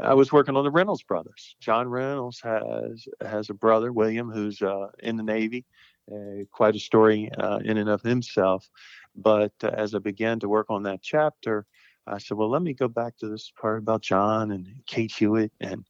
[0.00, 1.56] I was working on the Reynolds brothers.
[1.60, 5.64] John Reynolds has has a brother, William, who's uh, in the Navy.
[6.10, 8.68] Uh, quite a story uh, in and of himself.
[9.14, 11.66] But uh, as I began to work on that chapter,
[12.06, 15.52] I said, "Well, let me go back to this part about John and Kate Hewitt."
[15.60, 15.84] And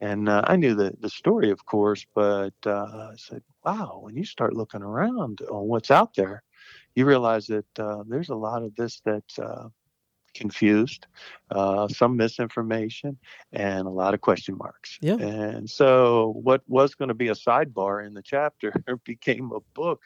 [0.00, 4.24] and uh, I knew the the story, of course, but I said, "Wow!" When you
[4.24, 6.44] start looking around on what's out there,
[6.94, 9.68] you realize that uh, there's a lot of this that's uh,
[10.34, 11.06] confused,
[11.50, 13.18] uh, some misinformation,
[13.52, 14.98] and a lot of question marks.
[15.00, 15.16] Yeah.
[15.16, 18.72] And so, what was going to be a sidebar in the chapter
[19.04, 20.02] became a book.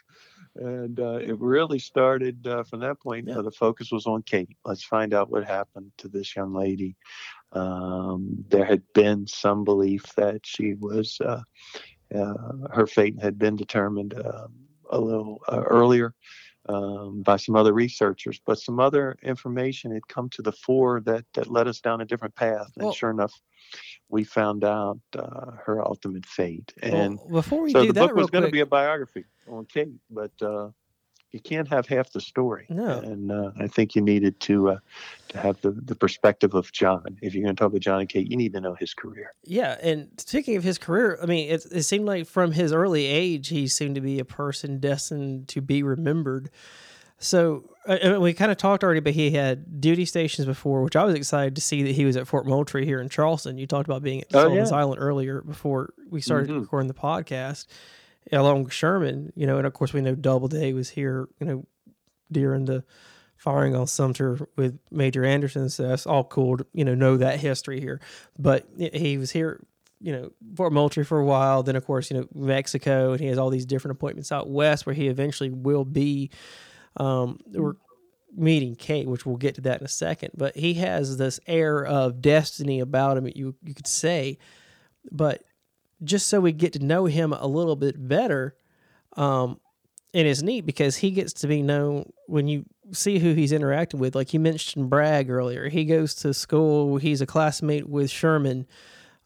[0.56, 3.26] And uh, it really started uh, from that point.
[3.28, 3.38] Yeah.
[3.38, 4.56] Uh, the focus was on Kate.
[4.64, 6.96] Let's find out what happened to this young lady.
[7.52, 11.42] Um, there had been some belief that she was, uh,
[12.14, 14.52] uh, her fate had been determined um,
[14.90, 16.14] a little uh, earlier
[16.68, 21.24] um, by some other researchers, but some other information had come to the fore that,
[21.34, 22.70] that led us down a different path.
[22.76, 23.32] And Well- sure enough,
[24.08, 26.72] we found out uh, her ultimate fate.
[26.82, 29.24] And well, before we so do the that, book was going to be a biography
[29.48, 30.68] on Kate, but uh,
[31.34, 32.64] you can't have half the story.
[32.68, 33.00] No.
[33.00, 34.78] And uh, I think you needed to uh,
[35.30, 37.18] to have the, the perspective of John.
[37.22, 39.34] If you're going to talk about John and Kate, you need to know his career.
[39.42, 43.06] Yeah, and speaking of his career, I mean, it, it seemed like from his early
[43.06, 46.50] age, he seemed to be a person destined to be remembered.
[47.18, 51.04] So uh, we kind of talked already, but he had duty stations before, which I
[51.04, 53.58] was excited to see that he was at Fort Moultrie here in Charleston.
[53.58, 54.76] You talked about being at oh, Sullivan's yeah.
[54.76, 56.60] Island earlier before we started mm-hmm.
[56.60, 57.66] recording the podcast,
[58.32, 59.32] along with Sherman.
[59.36, 61.28] You know, and of course we know Doubleday was here.
[61.40, 61.66] You know,
[62.30, 62.84] during the
[63.36, 65.68] firing on Sumter with Major Anderson.
[65.68, 68.00] So that's all cool to you know know that history here.
[68.38, 69.64] But he was here
[70.00, 71.62] you know Fort Moultrie for a while.
[71.62, 74.86] Then of course you know Mexico, and he has all these different appointments out west
[74.86, 76.30] where he eventually will be.
[76.96, 77.76] Um, we're
[78.36, 80.30] meeting Kate, which we'll get to that in a second.
[80.36, 83.28] But he has this air of destiny about him.
[83.34, 84.38] You you could say,
[85.10, 85.42] but
[86.04, 88.56] just so we get to know him a little bit better,
[89.16, 89.60] um,
[90.12, 94.00] and it's neat because he gets to be known when you see who he's interacting
[94.00, 94.14] with.
[94.14, 96.98] Like you mentioned Bragg earlier, he goes to school.
[96.98, 98.66] He's a classmate with Sherman.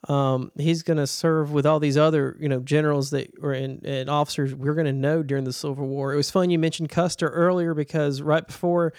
[0.08, 3.82] Um, he's going to serve with all these other, you know, generals that were in,
[3.84, 6.12] and officers we're going to know during the Civil War.
[6.12, 8.92] It was fun you mentioned Custer earlier because right before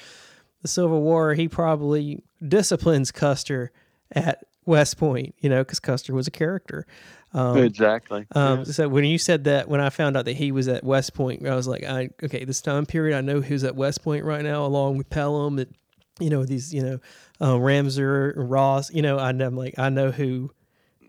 [0.62, 3.72] the Civil War, he probably disciplines Custer
[4.12, 6.86] at West Point, you know, because Custer was a character.
[7.34, 8.26] Um, exactly.
[8.34, 8.64] Um, yeah.
[8.66, 11.46] So when you said that, when I found out that he was at West Point,
[11.48, 14.44] I was like, I okay, this time period, I know who's at West Point right
[14.44, 15.74] now, along with Pelham, and
[16.20, 17.00] you know these, you know,
[17.42, 18.92] uh, Ramseur, Ross.
[18.92, 20.52] You know, I, I'm like, I know who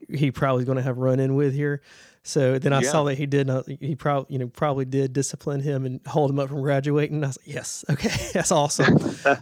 [0.09, 1.81] he probably going to have run in with here.
[2.23, 2.91] So then I yeah.
[2.91, 6.31] saw that he did not, he probably, you know, probably did discipline him and hold
[6.31, 7.25] him up from graduating.
[7.25, 8.99] I was like, yes, okay, that's awesome.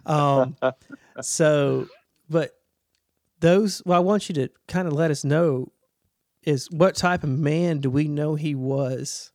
[0.07, 0.57] um,
[1.21, 1.89] so,
[2.31, 2.53] but
[3.41, 5.73] those, well, I want you to kind of let us know
[6.49, 9.33] is what type of man do we know he was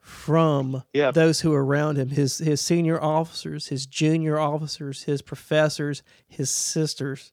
[0.00, 1.10] from yeah.
[1.10, 6.50] those who are around him, his, his senior officers, his junior officers, his professors, his
[6.50, 7.30] sisters.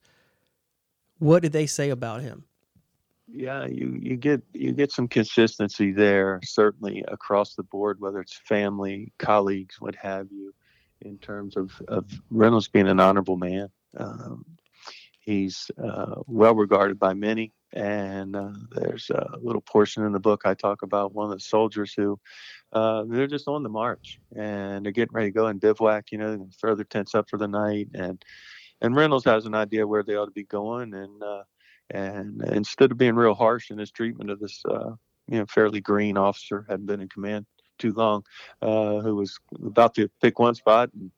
[1.18, 2.44] What did they say about him?
[3.28, 8.40] yeah, you, you get you get some consistency there, certainly across the board, whether it's
[8.44, 10.54] family, colleagues, what have you,
[11.00, 13.68] in terms of, of Reynolds being an honorable man.
[13.96, 14.44] Um,
[15.20, 20.42] he's uh, well regarded by many, and uh, there's a little portion in the book
[20.44, 22.18] I talk about one of the soldiers who
[22.72, 26.18] uh, they're just on the march and they're getting ready to go and bivouac, you
[26.18, 28.24] know, throw their tents up for the night, and
[28.80, 31.42] and Reynolds has an idea where they ought to be going, and uh,
[31.90, 34.90] and instead of being real harsh in his treatment of this, uh,
[35.28, 37.46] you know, fairly green officer, hadn't been in command
[37.78, 38.24] too long,
[38.62, 41.10] uh, who was about to pick one spot, and,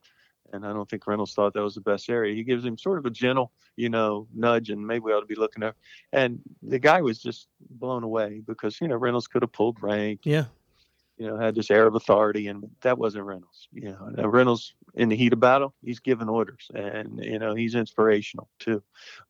[0.52, 2.34] and I don't think Reynolds thought that was the best area.
[2.34, 5.26] He gives him sort of a gentle, you know, nudge, and maybe we ought to
[5.26, 5.76] be looking up.
[6.12, 10.20] And the guy was just blown away because you know Reynolds could have pulled rank.
[10.24, 10.44] Yeah
[11.18, 13.68] you know, had this air of authority, and that wasn't Reynolds.
[13.72, 17.74] You know, Reynolds in the heat of battle, he's giving orders, and you know he's
[17.74, 18.82] inspirational too.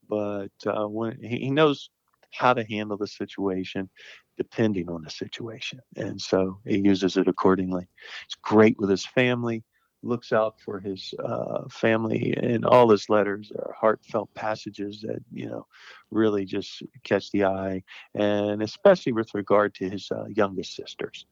[0.08, 1.90] But uh, when he knows
[2.32, 3.88] how to handle the situation,
[4.36, 7.88] depending on the situation, and so he uses it accordingly.
[8.26, 9.64] He's great with his family.
[10.02, 13.50] Looks out for his uh, family in all his letters.
[13.56, 15.66] Are heartfelt passages that you know
[16.10, 17.82] really just catch the eye,
[18.14, 21.26] and especially with regard to his uh, youngest sisters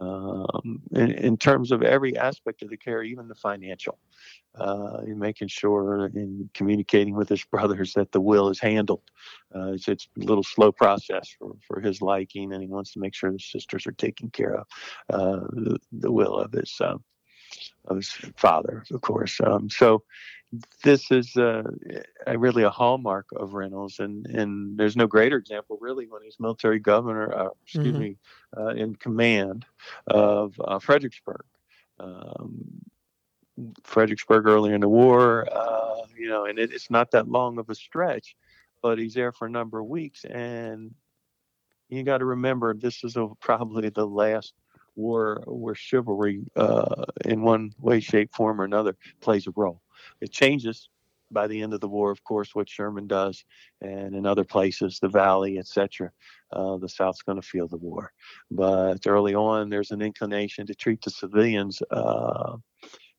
[0.00, 3.98] um, in, in, terms of every aspect of the care, even the financial,
[4.58, 9.02] uh, in making sure in communicating with his brothers that the will is handled.
[9.54, 13.00] Uh, it's, it's a little slow process for, for his liking, and he wants to
[13.00, 14.66] make sure the sisters are taking care of
[15.10, 16.72] uh, the, the, will of his
[17.86, 19.40] of his father, of course.
[19.40, 20.02] Um, so
[20.82, 21.62] this is uh,
[22.26, 26.78] really a hallmark of Reynolds, and, and there's no greater example really when he's military
[26.78, 27.98] governor, uh, excuse mm-hmm.
[27.98, 28.16] me,
[28.56, 29.66] uh, in command
[30.06, 31.44] of uh, Fredericksburg.
[32.00, 32.80] Um,
[33.82, 37.68] Fredericksburg early in the war, uh, you know, and it, it's not that long of
[37.68, 38.36] a stretch,
[38.82, 40.94] but he's there for a number of weeks, and
[41.88, 44.54] you got to remember this is a, probably the last
[44.98, 49.80] war where chivalry, uh, in one way, shape, form, or another, plays a role.
[50.20, 50.88] It changes
[51.30, 53.44] by the end of the war, of course, what Sherman does,
[53.80, 56.10] and in other places, the Valley, etc.
[56.52, 58.12] Uh, the South's going to feel the war,
[58.50, 62.56] but early on, there's an inclination to treat the civilians uh,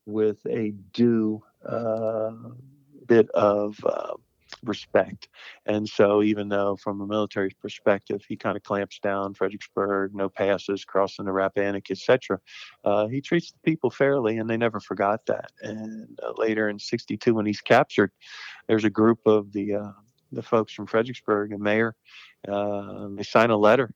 [0.05, 2.31] with a due uh,
[3.07, 4.13] bit of uh,
[4.63, 5.29] respect.
[5.65, 10.29] And so, even though from a military perspective, he kind of clamps down Fredericksburg, no
[10.29, 12.39] passes, crossing the Rappahannock, etc.,
[12.83, 15.51] uh, he treats the people fairly, and they never forgot that.
[15.61, 18.11] And uh, later in '62, when he's captured,
[18.67, 19.91] there's a group of the uh,
[20.31, 21.95] the folks from Fredericksburg and mayor.
[22.47, 23.91] Uh, they sign a letter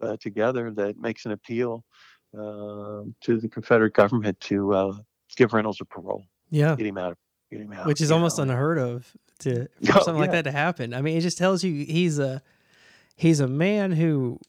[0.00, 1.84] uh, together that makes an appeal
[2.36, 4.92] um, to the Confederate government to uh,
[5.36, 6.24] give Reynolds a parole.
[6.50, 7.18] Yeah, get him out of
[7.84, 8.44] which is almost know.
[8.44, 10.20] unheard of to for oh, something yeah.
[10.20, 10.94] like that to happen.
[10.94, 12.42] I mean, it just tells you he's a
[13.14, 14.40] he's a man who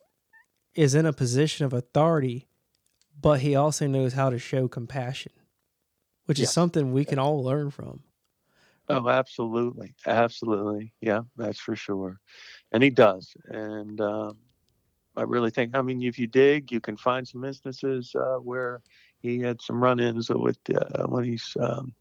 [0.76, 2.48] is in a position of authority,
[3.20, 5.32] but he also knows how to show compassion,
[6.26, 6.50] which yes.
[6.50, 8.04] is something we can all learn from.
[8.90, 12.20] Oh, absolutely, absolutely, yeah, that's for sure,
[12.72, 14.38] and he does, and um,
[15.18, 15.76] I really think.
[15.76, 18.82] I mean, if you dig, you can find some instances uh, where
[19.20, 21.94] he had some run-ins with uh, when he's um,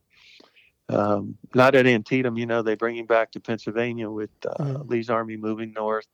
[0.88, 2.36] um, not at Antietam.
[2.36, 4.88] You know, they bring him back to Pennsylvania with uh, mm-hmm.
[4.88, 6.06] Lee's army moving north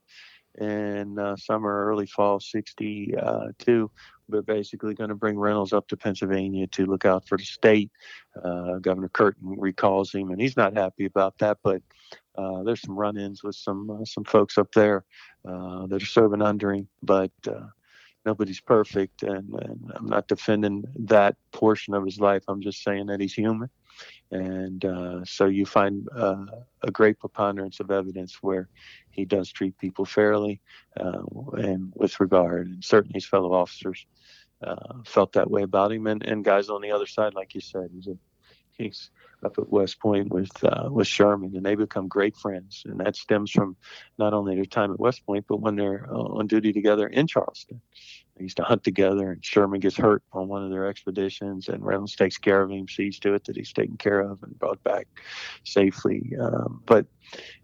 [0.58, 3.90] in uh, summer, early fall '62.
[4.28, 7.90] They're basically going to bring Reynolds up to Pennsylvania to look out for the state.
[8.42, 11.58] Uh, Governor Curtin recalls him, and he's not happy about that.
[11.62, 11.82] But
[12.36, 15.04] uh, there's some run-ins with some uh, some folks up there
[15.46, 17.30] uh, that are serving under him, but
[18.24, 22.44] nobody's perfect, and, and, I'm not defending that portion of his life.
[22.48, 23.68] I'm just saying that he's human,
[24.30, 26.44] and uh, so you find uh,
[26.82, 28.68] a great preponderance of evidence where
[29.10, 30.60] he does treat people fairly
[30.98, 31.22] uh,
[31.54, 34.06] and with regard, and certainly his fellow officers
[34.64, 37.60] uh, felt that way about him, and, and guys on the other side, like you
[37.60, 38.16] said, he's a
[38.78, 39.10] he's
[39.44, 42.82] up at West Point with uh, with Sherman, and they become great friends.
[42.86, 43.76] And that stems from
[44.18, 47.26] not only their time at West Point, but when they're uh, on duty together in
[47.26, 47.80] Charleston.
[48.36, 51.84] They used to hunt together, and Sherman gets hurt on one of their expeditions, and
[51.84, 54.82] Reynolds takes care of him, sees to it that he's taken care of and brought
[54.82, 55.06] back
[55.64, 56.32] safely.
[56.40, 57.06] Um, but,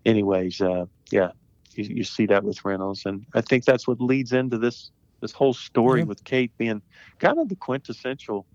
[0.05, 1.31] anyways, uh, yeah,
[1.75, 5.33] you, you, see that with Reynolds, and I think that's what leads into this this
[5.33, 6.81] whole story with Kate being
[7.19, 8.47] kind of the quintessential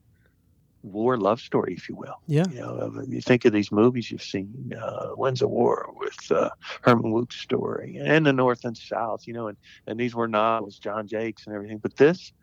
[0.84, 2.20] war love story, if you will.
[2.28, 2.46] Yeah.
[2.52, 6.50] You know, you think of these movies you've seen, uh, Winds of War with uh,
[6.82, 9.26] Herman Wouk's story, and the North and South.
[9.26, 11.78] You know, and and these were novels, John Jakes and everything.
[11.78, 12.34] But this,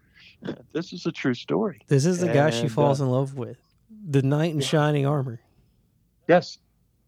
[0.72, 1.82] this is a true story.
[1.86, 3.58] This is the and, guy she falls uh, in love with,
[4.08, 4.66] the knight in yeah.
[4.66, 5.40] shining armor.
[6.26, 6.58] Yes,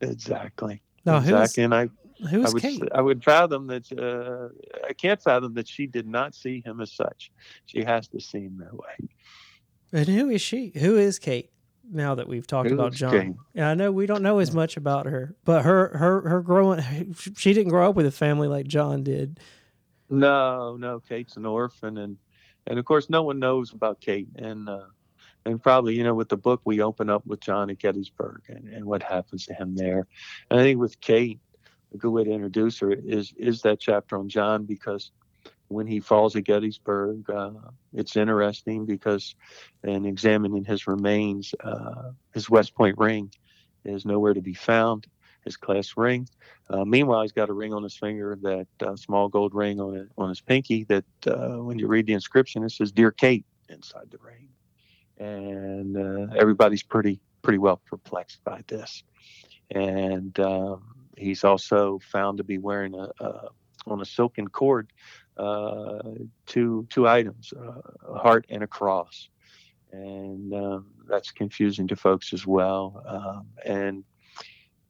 [0.01, 0.83] exactly.
[1.05, 1.65] No, exactly.
[1.65, 1.89] and I.
[2.31, 2.83] Who's I would, Kate?
[2.95, 3.91] I would fathom that.
[3.91, 4.55] Uh,
[4.87, 7.33] I can't fathom that she did not see him as such.
[7.67, 9.09] She has to see him that way.
[9.93, 10.73] And who is she?
[10.77, 11.51] Who is Kate?
[11.91, 13.33] Now that we've talked about John, Kate?
[13.55, 17.15] and I know we don't know as much about her, but her her her growing,
[17.37, 19.41] she didn't grow up with a family like John did.
[20.09, 22.17] No, no, Kate's an orphan, and
[22.67, 24.87] and of course no one knows about Kate, and uh,
[25.45, 28.69] and probably you know with the book we open up with John at Gettysburg and,
[28.69, 30.07] and what happens to him there,
[30.51, 31.41] and I think with Kate,
[31.93, 35.11] a good way to introduce her is is that chapter on John because
[35.73, 37.29] when he falls at Gettysburg.
[37.29, 37.53] Uh,
[37.93, 39.35] it's interesting because
[39.83, 43.31] in examining his remains, uh, his West Point ring
[43.85, 45.07] is nowhere to be found.
[45.45, 46.29] His class ring.
[46.71, 49.97] Uh, meanwhile, he's got a ring on his finger, that uh, small gold ring on
[49.97, 50.85] it, on his pinky.
[50.85, 54.49] That uh, when you read the inscription, it says "Dear Kate" inside the ring,
[55.19, 59.03] and uh, everybody's pretty pretty well perplexed by this.
[59.75, 63.49] And um, he's also found to be wearing a, a
[63.87, 64.93] on a silken cord
[66.47, 69.29] two two items, uh, a heart and a cross,
[69.93, 73.03] and um, that's confusing to folks as well.
[73.07, 74.05] Um, and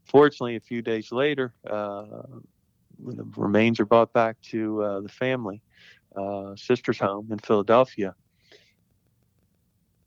[0.05, 2.23] fortunately, a few days later, uh,
[2.97, 5.63] when the remains are brought back to uh, the family,
[6.17, 8.15] uh, sister's home in Philadelphia,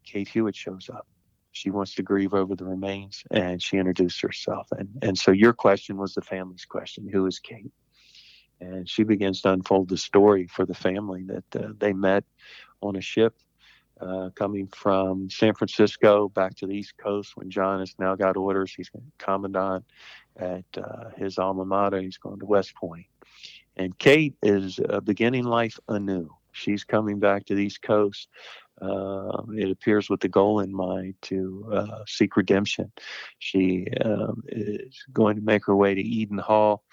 [0.06, 1.08] Kate Hewitt shows up.
[1.52, 4.68] She wants to grieve over the remains, and she introduced herself.
[4.72, 7.72] And and so your question was the family's question: Who is Kate?
[8.60, 12.24] And she begins to unfold the story for the family that uh, they met
[12.82, 13.36] on a ship
[14.02, 18.38] uh, coming from San Francisco back to the East Coast when John has now got
[18.38, 18.74] orders.
[18.76, 19.86] He's commandant
[20.38, 22.02] at uh, his alma mater.
[22.02, 23.06] He's going to West Point.
[23.78, 26.30] And Kate is uh, beginning life anew.
[26.52, 28.30] She's coming back to the East Coast.
[28.82, 32.92] Uh, it appears with the goal in mind to uh, seek redemption.
[33.40, 36.84] She um, is going to make her way to Eden Hall,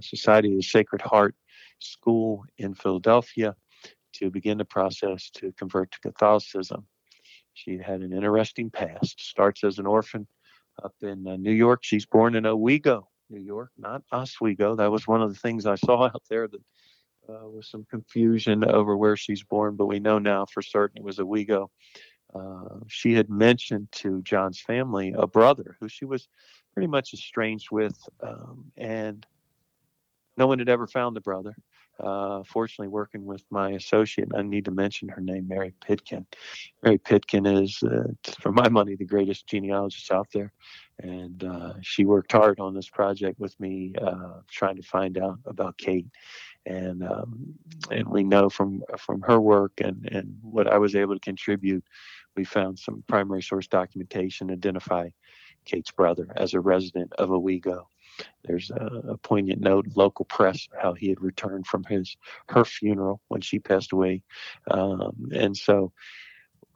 [0.00, 1.34] Society of the Sacred Heart
[1.78, 3.56] School in Philadelphia
[4.14, 6.86] to begin the process to convert to Catholicism.
[7.54, 9.20] She had an interesting past.
[9.20, 10.26] Starts as an orphan
[10.82, 11.80] up in uh, New York.
[11.82, 14.76] She's born in Owego, New York, not Oswego.
[14.76, 16.60] That was one of the things I saw out there that
[17.28, 21.04] uh, was some confusion over where she's born, but we know now for certain it
[21.04, 21.70] was Owego.
[22.34, 26.28] Uh, she had mentioned to John's family a brother who she was
[26.74, 29.26] pretty much estranged with, um, and
[30.36, 31.54] no one had ever found the brother.
[31.98, 36.24] Uh, fortunately, working with my associate, I need to mention her name, Mary Pitkin.
[36.82, 38.04] Mary Pitkin is, uh,
[38.40, 40.50] for my money, the greatest genealogist out there,
[41.00, 45.38] and uh, she worked hard on this project with me, uh, trying to find out
[45.44, 46.06] about Kate.
[46.64, 47.54] And um,
[47.90, 51.84] and we know from from her work and and what I was able to contribute,
[52.36, 55.08] we found some primary source documentation identify
[55.64, 57.86] Kate's brother as a resident of Owego.
[58.44, 62.16] There's a, a, poignant note, local press, how he had returned from his
[62.48, 64.22] her funeral when she passed away,
[64.70, 65.92] um, and so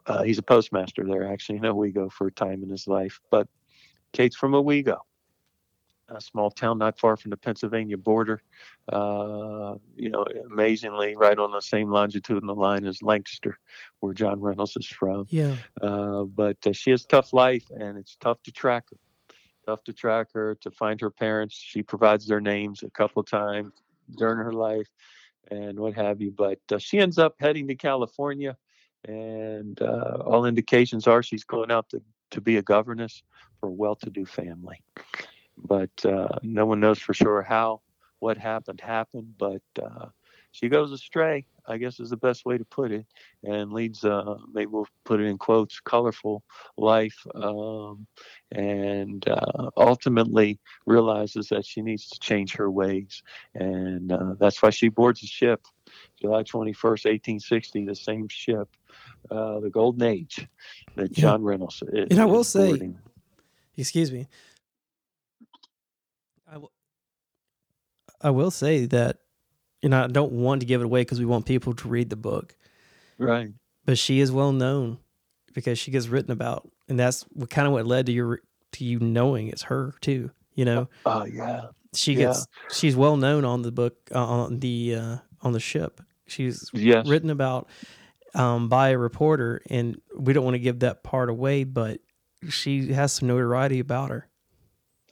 [0.07, 3.21] Uh, he's a postmaster there, actually, in Owego for a time in his life.
[3.31, 3.49] But
[4.13, 4.99] Kate's from Owego,
[6.09, 8.43] a small town not far from the Pennsylvania border.
[8.93, 13.59] Uh, you know, amazingly, right on the same longitudinal line as Lancaster,
[14.01, 15.27] where John Reynolds is from.
[15.31, 15.57] Yeah.
[15.81, 18.99] Uh, but uh, she has tough life, and it's tough to track her.
[19.67, 21.55] Tough to track her, to find her parents.
[21.57, 23.73] She provides their names a couple of times
[24.19, 24.89] during her life,
[25.51, 26.31] and what have you.
[26.31, 28.59] But uh, she ends up heading to California,
[29.09, 33.23] and uh, all indications are she's going out to to be a governess
[33.61, 34.83] for a well-to-do family
[35.57, 37.81] but uh, no one knows for sure how
[38.19, 39.35] what happened happened.
[39.39, 40.07] But uh,
[40.55, 43.07] she goes astray, I guess is the best way to put it,
[43.43, 46.45] and leads, uh, maybe we'll put it in quotes, colorful
[46.77, 48.07] life, um,
[48.53, 53.23] and uh, ultimately realizes that she needs to change her ways,
[53.55, 55.61] and uh, that's why she boards a ship.
[56.21, 58.69] July 21st, 1860, the same ship,
[59.31, 60.47] uh, the Golden Age,
[60.95, 61.49] that John yeah.
[61.49, 62.09] Reynolds is.
[62.11, 62.99] And I will say, boarding.
[63.77, 64.29] excuse me,
[68.25, 69.19] I will say that,
[69.83, 72.09] you know, I don't want to give it away because we want people to read
[72.09, 72.57] the book.
[73.19, 73.51] Right.
[73.85, 74.99] But she is well known
[75.53, 78.41] because she gets written about, and that's what kind of what led to your
[78.73, 80.31] to you knowing it's her too.
[80.55, 80.89] You know.
[81.05, 81.67] Oh uh, yeah.
[81.95, 82.41] She gets.
[82.41, 82.75] Yeah.
[82.75, 86.01] She's well known on the book uh, on the uh, on the ship.
[86.27, 87.07] She's yes.
[87.07, 87.69] written about
[88.35, 92.01] um, by a reporter, and we don't want to give that part away, but
[92.49, 94.29] she has some notoriety about her.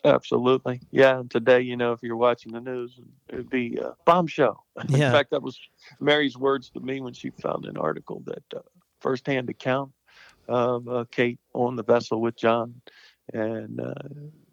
[0.05, 0.81] Absolutely.
[0.91, 1.23] Yeah.
[1.31, 2.99] Today, you know, if you're watching the news,
[3.29, 4.65] it'd be a bombshell.
[4.89, 5.07] Yeah.
[5.07, 5.59] In fact, that was
[6.01, 8.61] Mary's words to me when she found an article that uh,
[9.01, 9.93] firsthand account
[10.49, 12.81] of uh, Kate on the vessel with John.
[13.33, 13.95] And uh,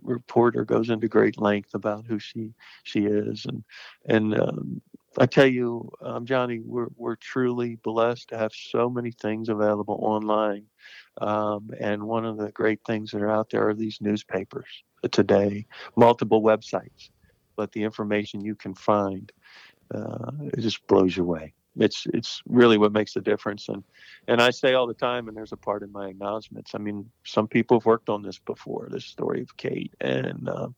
[0.03, 3.45] reporter goes into great length about who she she is.
[3.45, 3.63] And
[4.05, 4.81] and um,
[5.17, 9.99] I tell you, um, Johnny, we're, we're truly blessed to have so many things available
[10.01, 10.65] online.
[11.19, 15.65] Um, and one of the great things that are out there are these newspapers today,
[15.95, 17.09] multiple websites,
[17.55, 19.31] but the information you can find,
[19.93, 21.53] uh, it just blows you away.
[21.77, 23.83] It's it's really what makes the difference, and
[24.27, 26.71] and I say all the time, and there's a part in my acknowledgments.
[26.75, 30.69] I mean, some people have worked on this before, this story of Kate, and uh,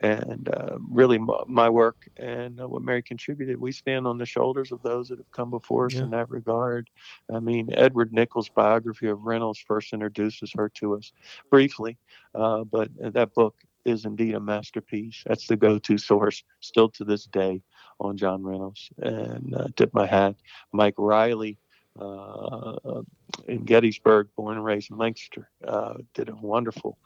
[0.00, 3.60] and uh, really my work and uh, what Mary contributed.
[3.60, 6.02] We stand on the shoulders of those that have come before us yeah.
[6.02, 6.88] in that regard.
[7.32, 11.12] I mean, Edward Nichols' biography of Reynolds first introduces her to us
[11.50, 11.98] briefly,
[12.34, 15.22] uh, but that book is indeed a masterpiece.
[15.26, 17.62] That's the go-to source still to this day
[17.98, 18.90] on John Reynolds.
[18.98, 20.36] And uh, tip my hat,
[20.72, 21.58] Mike Riley.
[21.98, 23.02] Uh,
[23.48, 26.96] in Gettysburg, born and raised in Lancaster, uh, did a wonderful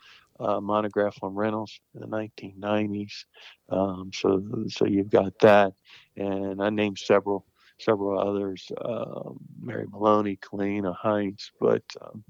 [0.41, 3.24] uh, monograph on Reynolds in the 1990s.
[3.68, 5.72] Um, so, so you've got that,
[6.16, 7.47] and I named several
[7.78, 9.30] several others: uh,
[9.61, 11.51] Mary Maloney, Kalina Heinz.
[11.61, 12.24] But um,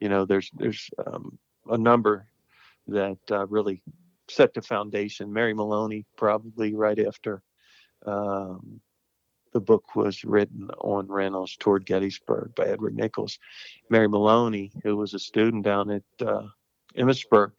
[0.00, 1.38] you know, there's there's um,
[1.70, 2.26] a number
[2.88, 3.82] that uh, really
[4.28, 5.32] set the foundation.
[5.32, 7.42] Mary Maloney, probably right after
[8.06, 8.80] um,
[9.52, 13.38] the book was written on Reynolds toward Gettysburg by Edward Nichols.
[13.90, 16.46] Mary Maloney, who was a student down at uh,
[16.96, 17.52] Emmitsburg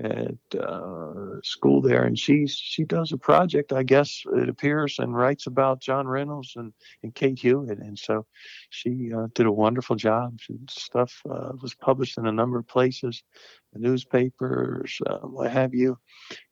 [0.00, 5.14] at uh, school there, and she she does a project, I guess it appears, and
[5.14, 6.72] writes about John Reynolds and,
[7.02, 8.24] and Kate Hewitt, and so
[8.70, 10.38] she uh, did a wonderful job.
[10.40, 13.24] She, stuff uh, was published in a number of places,
[13.72, 15.98] the newspapers, uh, what have you,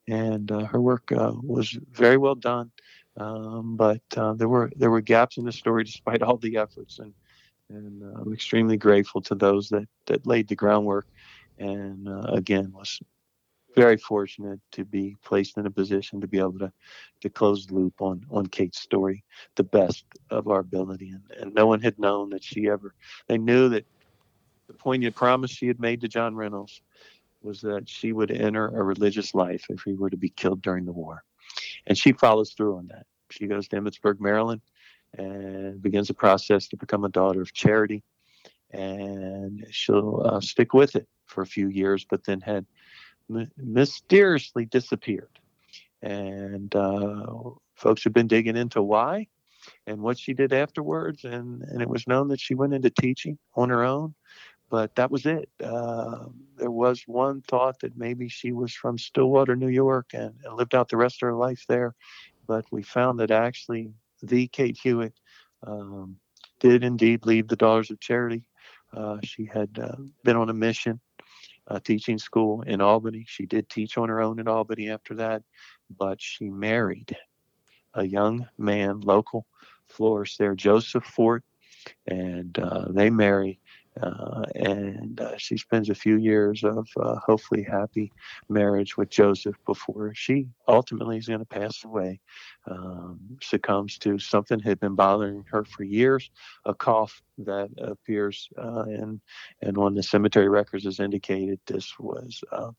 [0.09, 2.71] and uh, her work uh, was very well done.
[3.15, 7.13] Um, but there were there were gaps in the story despite all the efforts, and
[7.69, 11.07] and I'm extremely grateful to those that that laid the groundwork
[11.59, 12.99] and uh, again was
[13.75, 16.71] very fortunate to be placed in a position to be able to
[17.21, 19.23] to close the loop on on Kate's story
[19.55, 21.09] the best of our ability.
[21.09, 22.95] And, and no one had known that she ever
[23.27, 23.85] they knew that
[24.67, 26.81] the poignant promise she had made to John Reynolds
[27.41, 30.85] was that she would enter a religious life if he were to be killed during
[30.85, 31.23] the war.
[31.85, 33.05] And she follows through on that.
[33.29, 34.61] She goes to Emmitsburg Maryland
[35.17, 38.03] and begins a process to become a daughter of charity
[38.71, 42.65] and she'll uh, stick with it for a few years, but then had
[43.57, 45.39] mysteriously disappeared.
[46.01, 47.25] And uh,
[47.75, 49.27] folks have been digging into why
[49.85, 53.37] and what she did afterwards, and, and it was known that she went into teaching
[53.55, 54.13] on her own.
[54.69, 55.49] But that was it.
[55.63, 56.25] Uh,
[56.57, 60.75] there was one thought that maybe she was from Stillwater, New York, and, and lived
[60.75, 61.95] out the rest of her life there.
[62.47, 63.91] But we found that actually
[64.21, 65.13] the Kate Hewitt
[65.65, 66.17] um,
[66.59, 68.43] did indeed leave the Daughters of Charity
[69.23, 70.99] she had uh, been on a mission,
[71.67, 73.25] uh, teaching school in Albany.
[73.27, 75.43] She did teach on her own in Albany after that,
[75.97, 77.15] but she married
[77.93, 79.45] a young man, local
[79.87, 81.43] florist there, Joseph Fort,
[82.05, 83.59] and uh, they marry.
[84.01, 88.11] Uh, and uh, she spends a few years of uh, hopefully happy
[88.49, 92.19] marriage with Joseph before she ultimately is going to pass away.
[92.69, 96.29] Um, succumbs to something had been bothering her for years,
[96.65, 99.21] a cough that appears uh, in
[99.61, 102.71] and on the cemetery records has indicated this was uh,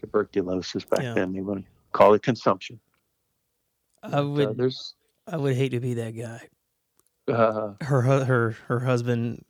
[0.00, 1.14] tuberculosis back yeah.
[1.14, 1.32] then.
[1.32, 2.80] They want to call it consumption.
[4.02, 4.72] I uh, would.
[5.26, 6.48] I would hate to be that guy.
[7.28, 9.44] Uh, her her her husband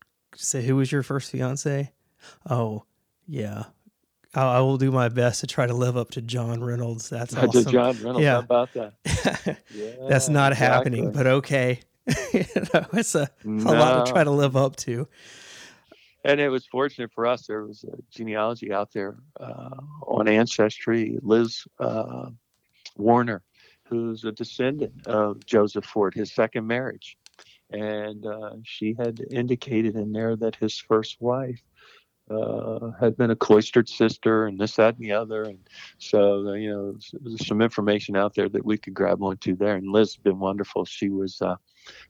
[0.46, 1.92] say who was your first fiance?
[2.48, 2.84] Oh,
[3.26, 3.64] yeah.
[4.34, 7.08] I, I will do my best to try to live up to John Reynolds.
[7.08, 7.64] That's awesome.
[7.64, 8.20] To John Reynolds.
[8.20, 8.34] Yeah.
[8.34, 8.94] How about that?
[9.74, 10.98] yeah, That's not exactly.
[10.98, 11.80] happening, but okay.
[12.32, 13.70] you know, it's a, no.
[13.70, 15.08] a lot to try to live up to.
[16.24, 17.46] And it was fortunate for us.
[17.46, 19.70] There was a genealogy out there uh,
[20.02, 21.18] on Ancestry.
[21.22, 22.30] Liz uh,
[22.96, 23.42] Warner,
[23.84, 27.16] who's a descendant of Joseph Fort, his second marriage
[27.70, 31.60] and uh, she had indicated in there that his first wife
[32.30, 35.44] uh, had been a cloistered sister and this, that, and the other.
[35.44, 35.58] And
[35.98, 39.76] so, uh, you know, there's some information out there that we could grab onto there.
[39.76, 40.84] And Liz has been wonderful.
[40.84, 41.56] She was uh,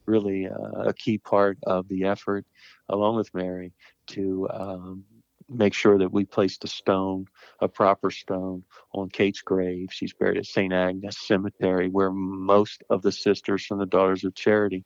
[0.06, 2.46] really uh, a key part of the effort,
[2.88, 3.72] along with Mary,
[4.08, 5.04] to um,
[5.48, 7.26] make sure that we placed a stone,
[7.60, 9.88] a proper stone, on Kate's grave.
[9.90, 10.72] She's buried at St.
[10.72, 14.84] Agnes Cemetery, where most of the sisters from the Daughters of Charity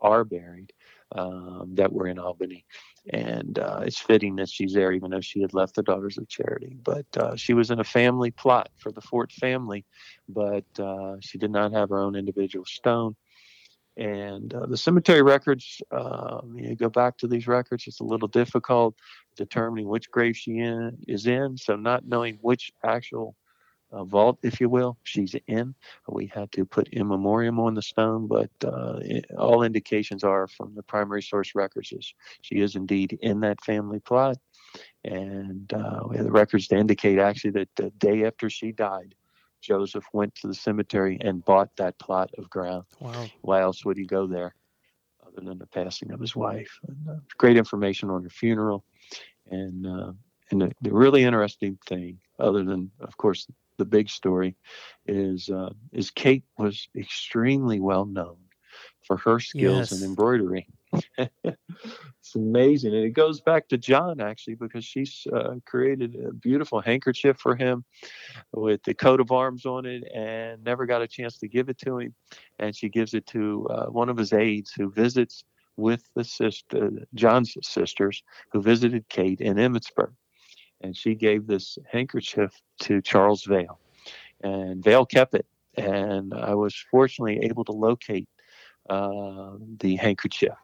[0.00, 0.72] are buried
[1.12, 2.64] um, that were in Albany.
[3.12, 6.28] And uh, it's fitting that she's there, even though she had left the Daughters of
[6.28, 6.76] Charity.
[6.82, 9.84] But uh, she was in a family plot for the Fort family,
[10.28, 13.16] but uh, she did not have her own individual stone.
[13.96, 18.28] And uh, the cemetery records, um, you go back to these records, it's a little
[18.28, 18.94] difficult
[19.36, 21.56] determining which grave she in, is in.
[21.56, 23.34] So, not knowing which actual
[23.92, 24.96] uh, vault, if you will.
[25.02, 25.74] She's in.
[26.08, 30.46] We had to put in memoriam on the stone, but uh, it, all indications are
[30.46, 34.36] from the primary source records is she is indeed in that family plot.
[35.04, 39.14] And uh, we have the records to indicate actually that the day after she died,
[39.60, 42.84] Joseph went to the cemetery and bought that plot of ground.
[43.00, 43.26] Wow.
[43.42, 44.54] Why else would he go there
[45.26, 46.78] other than the passing of his wife?
[46.86, 48.84] And, uh, great information on her funeral.
[49.50, 50.12] And, uh,
[50.50, 53.46] and the, the really interesting thing, other than, of course,
[53.80, 54.54] the big story
[55.06, 58.36] is uh, is Kate was extremely well known
[59.06, 60.00] for her skills yes.
[60.00, 60.68] in embroidery.
[61.18, 66.82] it's amazing, and it goes back to John actually because she's uh, created a beautiful
[66.82, 67.84] handkerchief for him
[68.52, 71.78] with the coat of arms on it, and never got a chance to give it
[71.78, 72.14] to him.
[72.58, 75.42] And she gives it to uh, one of his aides who visits
[75.78, 78.22] with the sister, John's sisters,
[78.52, 80.12] who visited Kate in Emmitsburg
[80.80, 83.78] and she gave this handkerchief to Charles Veil,
[84.42, 85.46] and Veil kept it.
[85.76, 88.28] And I was fortunately able to locate
[88.88, 90.54] uh, the handkerchief,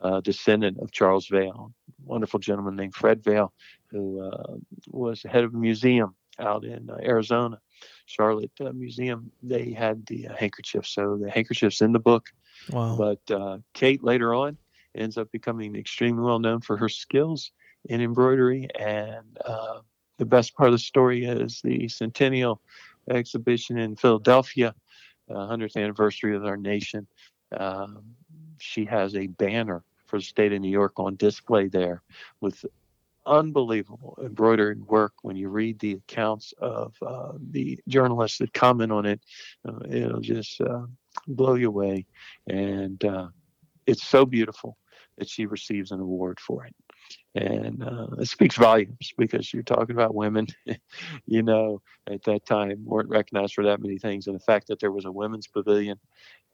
[0.00, 1.72] uh, descendant of Charles Veil,
[2.04, 3.52] wonderful gentleman named Fred Veil,
[3.90, 4.56] who uh,
[4.88, 7.60] was head of a museum out in uh, Arizona,
[8.08, 9.30] Sharlot uh, Museum.
[9.42, 12.30] They had the uh, handkerchief, so the handkerchief's in the book.
[12.70, 12.96] Wow.
[12.96, 14.56] But Kate later on
[14.94, 17.52] ends up becoming extremely well known for her skills
[17.86, 18.68] in embroidery.
[18.78, 19.80] And uh,
[20.18, 22.60] the best part of the story is the Centennial
[23.10, 24.74] exhibition in Philadelphia,
[25.30, 27.06] uh, 100th anniversary of our nation.
[27.56, 28.02] Um,
[28.58, 32.02] she has a banner for the state of New York on display there
[32.40, 32.64] with
[33.26, 35.12] unbelievable embroidered work.
[35.22, 39.20] When you read the accounts of uh, the journalists that comment on it,
[39.66, 40.86] uh, it'll just uh,
[41.26, 42.06] blow you away.
[42.48, 43.28] And uh,
[43.86, 44.76] it's so beautiful
[45.18, 46.74] that she receives an award for it
[47.34, 50.46] and uh, it speaks volumes because you're talking about women,
[51.26, 54.80] you know, at that time weren't recognized for that many things, and the fact that
[54.80, 55.98] there was a women's pavilion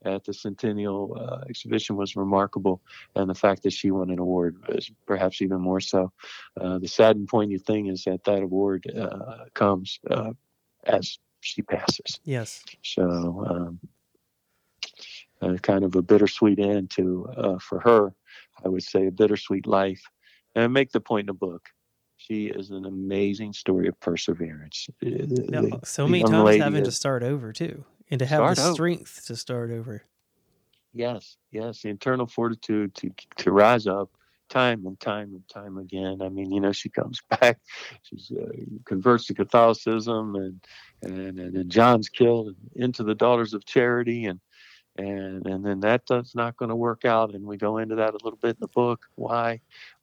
[0.05, 2.81] at the Centennial uh, exhibition was remarkable,
[3.15, 6.11] and the fact that she won an award was perhaps even more so.
[6.59, 10.31] Uh, the sad and poignant thing is that that award uh, comes uh,
[10.85, 12.19] as she passes.
[12.23, 12.63] Yes.
[12.83, 13.45] So.
[13.49, 13.79] Um,
[15.61, 18.13] kind of a bittersweet end to uh, for her,
[18.65, 20.01] I would say a bittersweet life
[20.59, 21.69] and I make the point in the book.
[22.17, 24.89] She is an amazing story of perseverance.
[25.01, 29.27] No, so many times having to start over too, and to have the strength over.
[29.27, 30.03] to start over.
[30.91, 34.09] Yes, yes, the internal fortitude to to rise up
[34.49, 36.21] time and time and time again.
[36.21, 37.59] I mean, you know, she comes back,
[38.01, 38.47] she uh,
[38.85, 40.59] converts to Catholicism, and
[41.01, 44.41] and and then John's killed and into the Daughters of Charity, and
[44.97, 48.09] and and then that that's not going to work out, and we go into that
[48.13, 49.05] a little bit in the book.
[49.15, 49.61] Why?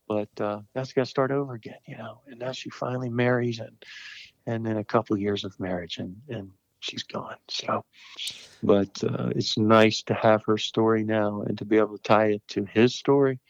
[0.09, 2.21] But uh, that's got to start over again, you know.
[2.27, 3.85] And now she finally marries, and
[4.47, 6.51] and then a couple years of marriage, and and
[6.81, 7.37] she's gone.
[7.49, 7.85] So,
[8.63, 12.27] but uh, it's nice to have her story now and to be able to tie
[12.27, 13.41] it to his story,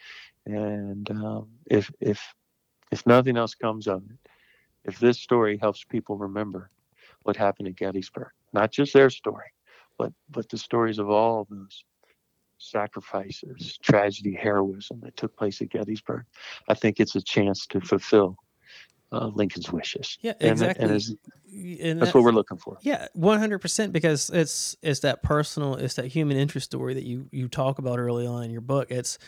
[0.46, 2.34] And um, if if
[2.92, 4.30] if nothing else comes of it,
[4.84, 6.70] if this story helps people remember
[7.24, 9.52] what happened at Gettysburg, not just their story,
[9.98, 11.84] but but the stories of all of those
[12.58, 16.24] sacrifices, tragedy, heroism that took place at Gettysburg,
[16.68, 18.36] I think it's a chance to fulfill
[19.12, 20.18] uh, Lincoln's wishes.
[20.20, 20.84] Yeah, exactly.
[20.84, 22.76] And, and, and that's what we're looking for.
[22.80, 23.92] Yeah, one hundred percent.
[23.92, 27.98] Because it's it's that personal, it's that human interest story that you you talk about
[27.98, 28.90] early on in your book.
[28.90, 29.18] It's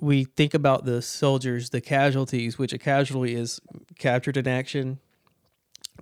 [0.00, 3.60] we think about the soldiers, the casualties, which a casualty is
[3.98, 4.98] captured in action,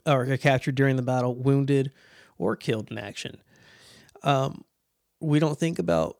[0.07, 1.93] or captured during the battle, wounded,
[2.39, 3.43] or killed in action.
[4.23, 4.65] Um,
[5.23, 6.17] we don't think about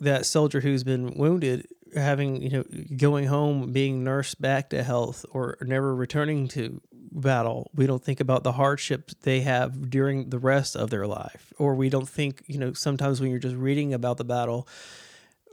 [0.00, 2.64] that soldier who's been wounded having you know
[2.96, 7.70] going home being nursed back to health or never returning to battle.
[7.74, 11.52] We don't think about the hardships they have during the rest of their life.
[11.58, 14.68] Or we don't think you know sometimes when you're just reading about the battle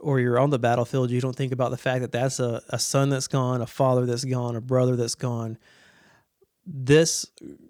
[0.00, 2.78] or you're on the battlefield you don't think about the fact that that's a, a
[2.78, 5.58] son that's gone a father that's gone a brother that's gone
[6.72, 7.26] this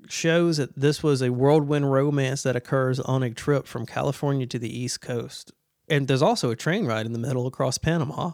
[0.09, 4.59] shows that this was a whirlwind romance that occurs on a trip from California to
[4.59, 5.53] the East Coast.
[5.89, 8.33] And there's also a train ride in the middle across Panama.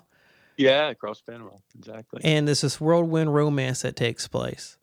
[0.56, 2.20] Yeah, across Panama, exactly.
[2.24, 4.76] And there's this whirlwind romance that takes place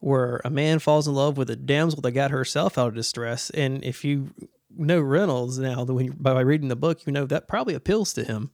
[0.00, 3.50] where a man falls in love with a damsel that got herself out of distress.
[3.50, 4.30] And if you
[4.70, 8.50] know Reynolds now, by reading the book, you know that probably appeals to him.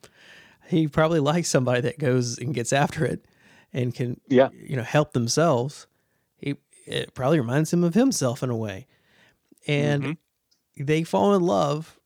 [0.68, 3.26] He probably likes somebody that goes and gets after it
[3.72, 4.48] and can, yeah.
[4.54, 5.86] you know, help themselves
[6.86, 8.86] it probably reminds him of himself in a way.
[9.66, 10.84] And mm-hmm.
[10.84, 11.98] they fall in love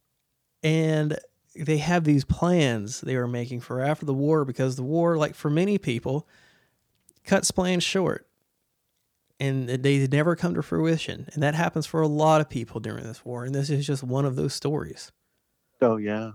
[0.63, 1.19] and
[1.57, 5.35] they have these plans they were making for after the war because the war, like
[5.35, 6.29] for many people,
[7.25, 8.29] cuts plans short
[9.41, 11.29] and they never come to fruition.
[11.33, 13.45] And that happens for a lot of people during this war.
[13.45, 15.13] And this is just one of those stories.
[15.81, 16.33] Oh, yeah.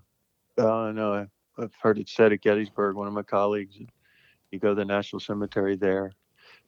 [0.58, 1.28] Oh, no.
[1.58, 3.78] I've heard it said at Gettysburg, one of my colleagues,
[4.52, 6.14] you go to the National Cemetery there,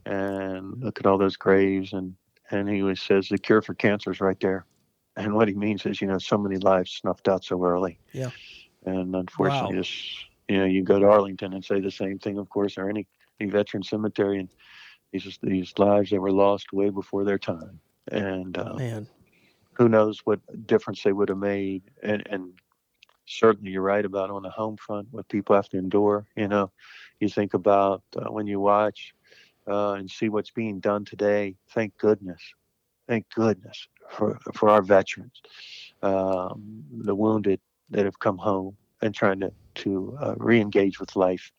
[0.05, 2.15] and look at all those graves and
[2.51, 4.65] and he was says the cure for cancer is right there.
[5.17, 7.99] And what he means is you know so many lives snuffed out so early.
[8.11, 8.29] Yeah.
[8.85, 9.81] And unfortunately wow.
[9.81, 12.89] this you know you go to arlington and say the same thing of course or
[12.89, 13.07] any,
[13.39, 14.49] any veteran cemetery and
[15.11, 17.79] these these lives that were lost way before their time.
[18.11, 19.07] And uh, man.
[19.73, 22.53] who knows what difference they would have made and and
[23.27, 26.71] certainly you're right about on the home front what people have to endure you know.
[27.19, 29.14] You think about uh, when you watch
[29.67, 31.55] uh, and see what's being done today.
[31.69, 32.41] Thank goodness.
[33.07, 35.41] Thank goodness for, for our veterans,
[36.01, 37.59] um, the wounded
[37.91, 41.51] that have come home and trying to, to uh, re engage with life.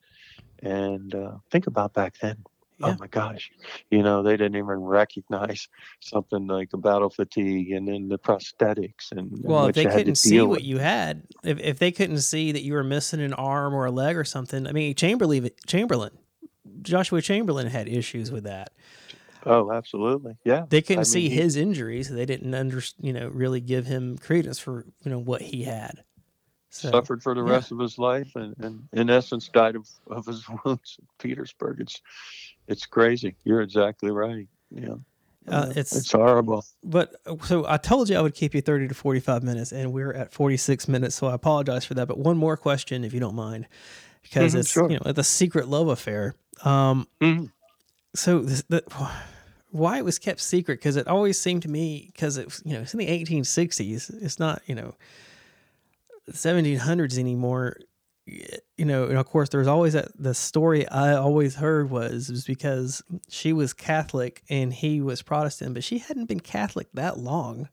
[0.63, 2.37] And uh, think about back then.
[2.83, 2.95] Oh yeah.
[2.95, 3.51] Oh my gosh,
[3.91, 5.67] you know, they didn't even recognize
[6.01, 10.43] something like the battle fatigue and then the prosthetics and well, if they couldn't see
[10.43, 13.87] what you had, if, if they couldn't see that you were missing an arm or
[13.87, 16.19] a leg or something, I mean, Chamberlain, Chamberlain
[16.87, 18.73] Joshua Chamberlain had issues with that.
[19.45, 20.37] Oh, absolutely.
[20.45, 20.67] Yeah.
[20.69, 22.09] They couldn't I see mean, his injuries.
[22.09, 26.03] They didn't under, you know, really give him credence for, you know, what he had.
[26.71, 27.53] So, suffered for the yeah.
[27.53, 31.81] rest of his life and, and in essence died of, of his wounds in Petersburg.
[31.81, 32.03] It's
[32.67, 33.37] it's crazy.
[33.45, 34.49] You're exactly right.
[34.71, 34.97] Yeah.
[35.49, 36.65] Uh, it's it's horrible.
[36.83, 37.15] But
[37.45, 40.33] so I told you I would keep you 30 to 45 minutes and we're at
[40.33, 42.09] 46 minutes, so I apologize for that.
[42.09, 43.69] But one more question if you don't mind
[44.23, 44.91] because mm-hmm, it's sure.
[44.91, 46.35] you know the secret love affair.
[46.65, 47.47] Um, mm-hmm.
[48.15, 48.83] So this, the,
[49.71, 50.79] why it was kept secret?
[50.79, 54.23] Because it always seemed to me because it you know it's in the 1860s.
[54.23, 54.95] It's not you know
[56.31, 57.77] 1700s anymore.
[58.77, 62.45] You know, and of course, there's always that the story I always heard was was
[62.45, 67.69] because she was Catholic and he was Protestant, but she hadn't been Catholic that long.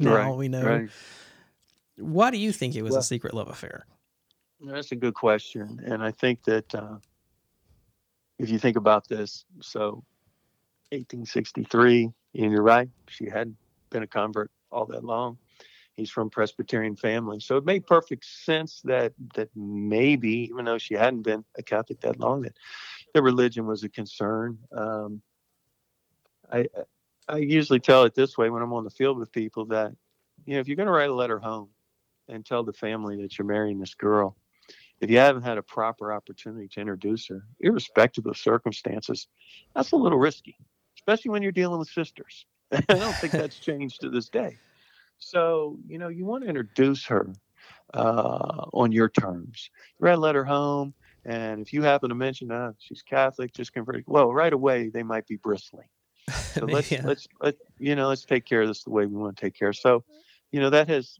[0.00, 0.64] Now right, we know.
[0.64, 0.90] Right.
[1.96, 3.86] Why do you think it was well, a secret love affair?
[4.60, 6.96] That's a good question, and I think that uh,
[8.38, 10.04] if you think about this, so
[10.90, 13.56] 1863, and you're right, she hadn't
[13.90, 15.38] been a convert all that long.
[15.94, 20.94] He's from Presbyterian family, so it made perfect sense that that maybe, even though she
[20.94, 22.56] hadn't been a Catholic that long, that
[23.14, 24.58] the religion was a concern.
[24.72, 25.22] Um,
[26.52, 26.66] I
[27.28, 29.92] I usually tell it this way when I'm on the field with people that
[30.46, 31.68] you know if you're going to write a letter home
[32.28, 34.36] and tell the family that you're marrying this girl,
[35.04, 39.28] if you haven't had a proper opportunity to introduce her, irrespective of circumstances,
[39.74, 40.56] that's a little risky,
[40.96, 42.46] especially when you're dealing with sisters.
[42.72, 44.56] I don't think that's changed to this day.
[45.18, 47.30] So, you know, you want to introduce her
[47.92, 49.70] uh, on your terms.
[50.02, 50.94] A letter home,
[51.26, 55.02] and if you happen to mention, uh, she's Catholic, just converted, well, right away they
[55.02, 55.88] might be bristling.
[56.54, 57.02] So let's yeah.
[57.04, 59.58] let's let you know let's take care of this the way we want to take
[59.58, 59.72] care.
[59.72, 60.04] So,
[60.52, 61.18] you know, that has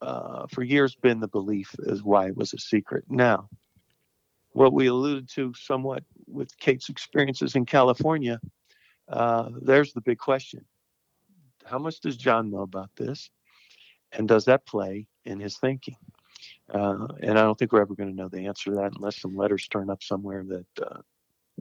[0.00, 3.04] uh, for years been the belief is why it was a secret.
[3.08, 3.48] Now,
[4.52, 8.40] what we alluded to somewhat with Kate's experiences in California,
[9.08, 10.64] uh, there's the big question.
[11.64, 13.30] How much does John know about this?
[14.12, 15.96] And does that play in his thinking?
[16.72, 19.20] Uh, and I don't think we're ever going to know the answer to that unless
[19.20, 21.00] some letters turn up somewhere that uh,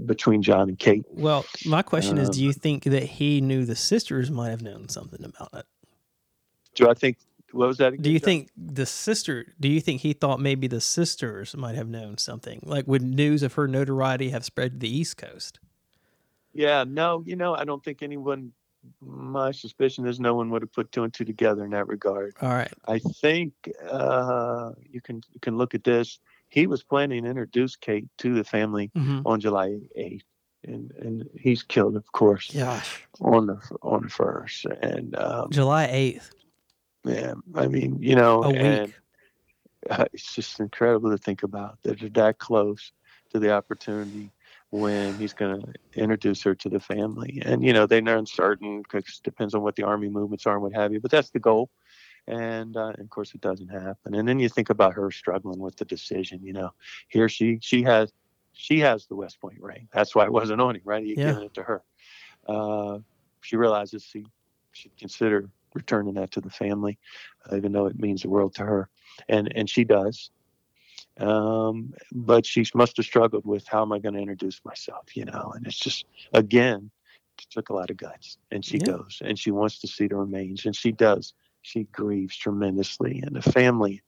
[0.06, 1.04] between John and Kate.
[1.10, 4.90] Well, my question is, do you think that he knew the sisters might have known
[4.90, 5.66] something about it?
[6.76, 7.18] Do I think
[7.58, 7.94] what was that?
[7.94, 8.04] Again?
[8.04, 9.48] Do you think the sister?
[9.60, 12.60] Do you think he thought maybe the sisters might have known something?
[12.64, 15.60] Like, would news of her notoriety have spread to the East Coast?
[16.54, 18.52] Yeah, no, you know, I don't think anyone.
[19.02, 22.36] My suspicion is no one would have put two and two together in that regard.
[22.42, 22.72] All right.
[22.88, 23.54] I think
[23.90, 26.20] uh, you can you can look at this.
[26.50, 29.22] He was planning to introduce Kate to the family mm-hmm.
[29.26, 30.24] on July eighth,
[30.64, 32.52] and and he's killed, of course.
[32.54, 33.04] Gosh.
[33.20, 36.32] On the on the first and um, July eighth.
[37.08, 38.94] Yeah, I mean, you know, a and
[39.90, 42.92] uh, it's just incredible to think about that they're that close
[43.32, 44.32] to the opportunity
[44.70, 47.42] when he's going to introduce her to the family.
[47.46, 50.64] And you know, they're uncertain because it depends on what the army movements are and
[50.64, 51.00] what have you.
[51.00, 51.70] But that's the goal.
[52.28, 54.14] And, uh, and of course, it doesn't happen.
[54.14, 56.42] And then you think about her struggling with the decision.
[56.44, 56.74] You know,
[57.08, 58.12] here she she has
[58.52, 59.88] she has the West Point ring.
[59.94, 61.04] That's why it wasn't on him, right?
[61.04, 61.28] He yeah.
[61.28, 61.84] given it to her.
[62.48, 63.00] Uh,
[63.42, 64.26] she realizes she
[64.74, 66.98] should consider returning that to the family,
[67.50, 68.90] uh, even though it means the world to her,
[69.30, 70.30] and and she does.
[71.20, 75.26] Um, but she must have struggled with how am I going to introduce myself, you
[75.26, 75.52] know?
[75.56, 76.92] And it's just again,
[77.40, 78.92] it took a lot of guts, and she yeah.
[78.92, 81.34] goes and she wants to see the remains, and she does.
[81.62, 84.02] She grieves tremendously, and the family,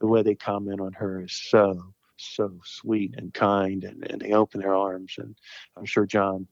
[0.00, 4.32] the way they comment on her is so so sweet and kind, and, and they
[4.32, 5.34] open their arms, and
[5.76, 6.46] I'm sure John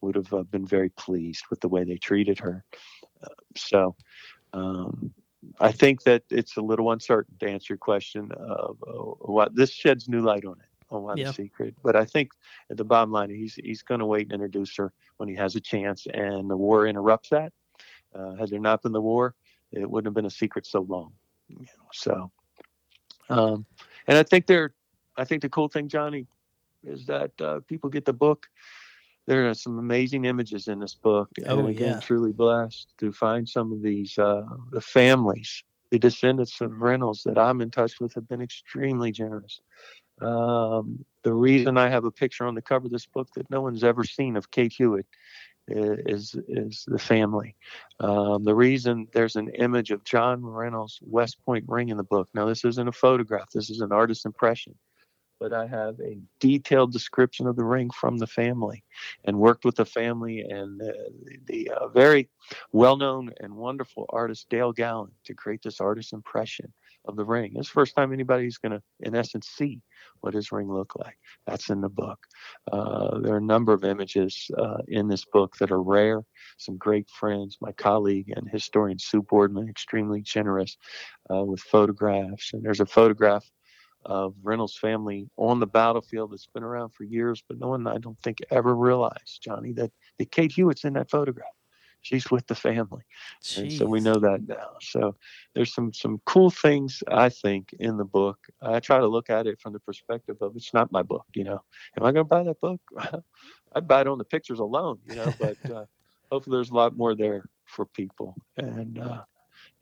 [0.00, 2.64] would have uh, been very pleased with the way they treated her.
[3.22, 3.94] Uh, so
[4.52, 5.12] um,
[5.60, 9.70] I think that it's a little uncertain to answer your question of uh, what this
[9.70, 11.74] sheds new light on it on why the secret.
[11.82, 12.32] But I think
[12.70, 15.56] at the bottom line, he's he's going to wait and introduce her when he has
[15.56, 17.52] a chance, and the war interrupts that.
[18.14, 19.34] Uh, had there not been the war,
[19.72, 21.12] it wouldn't have been a secret so long.
[21.48, 22.30] You know, so,
[23.28, 23.66] um,
[24.06, 24.74] and I think they're,
[25.16, 26.26] I think the cool thing, Johnny,
[26.84, 28.48] is that uh, people get the book
[29.26, 31.28] there are some amazing images in this book.
[31.38, 32.00] And oh, again, yeah.
[32.00, 37.38] truly blessed to find some of these uh, the families, the descendants of Reynolds that
[37.38, 39.60] I'm in touch with have been extremely generous.
[40.20, 43.60] Um, the reason I have a picture on the cover of this book that no
[43.62, 45.06] one's ever seen of Kate Hewitt
[45.68, 47.54] is is the family.
[48.00, 52.28] Um, the reason there's an image of John Reynolds West Point ring in the book.
[52.34, 53.50] Now this isn't a photograph.
[53.50, 54.74] This is an artist's impression
[55.40, 58.84] but I have a detailed description of the ring from the family
[59.24, 60.92] and worked with the family and uh,
[61.46, 62.28] the uh, very
[62.72, 66.72] well known and wonderful artist Dale Gallon to create this artist impression
[67.06, 67.52] of the ring.
[67.56, 69.80] It's the first time anybody's going to, in essence, see
[70.20, 71.16] what his ring looked like.
[71.46, 72.18] That's in the book.
[72.70, 76.22] Uh, there are a number of images uh, in this book that are rare.
[76.58, 80.76] Some great friends, my colleague and historian Sue Boardman, extremely generous
[81.34, 82.52] uh, with photographs.
[82.52, 83.50] And there's a photograph
[84.04, 87.98] of Reynolds family on the battlefield that's been around for years, but no one, I
[87.98, 91.48] don't think, ever realized, Johnny, that, that Kate Hewitt's in that photograph.
[92.02, 93.02] She's with the family,
[93.42, 93.58] Jeez.
[93.58, 94.70] and so we know that now.
[94.80, 95.16] So
[95.54, 98.38] there's some some cool things I think in the book.
[98.62, 101.26] I try to look at it from the perspective of it's not my book.
[101.34, 101.62] You know,
[101.98, 102.80] am I going to buy that book?
[103.74, 104.98] I'd buy it on the pictures alone.
[105.10, 105.84] You know, but uh,
[106.32, 108.34] hopefully there's a lot more there for people.
[108.56, 109.24] And uh,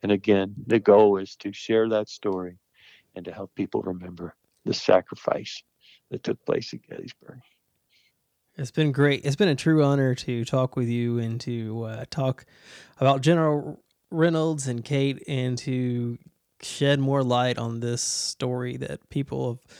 [0.03, 2.57] and again, the goal is to share that story
[3.19, 5.61] and to help people remember the sacrifice
[6.09, 7.39] that took place at Gettysburg.
[8.55, 9.25] It's been great.
[9.25, 12.45] It's been a true honor to talk with you and to uh, talk
[12.97, 16.17] about General Reynolds and Kate and to
[16.61, 19.75] shed more light on this story that people have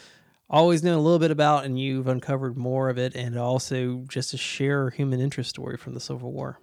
[0.50, 4.32] always known a little bit about and you've uncovered more of it and also just
[4.32, 6.60] to share human interest story from the Civil War.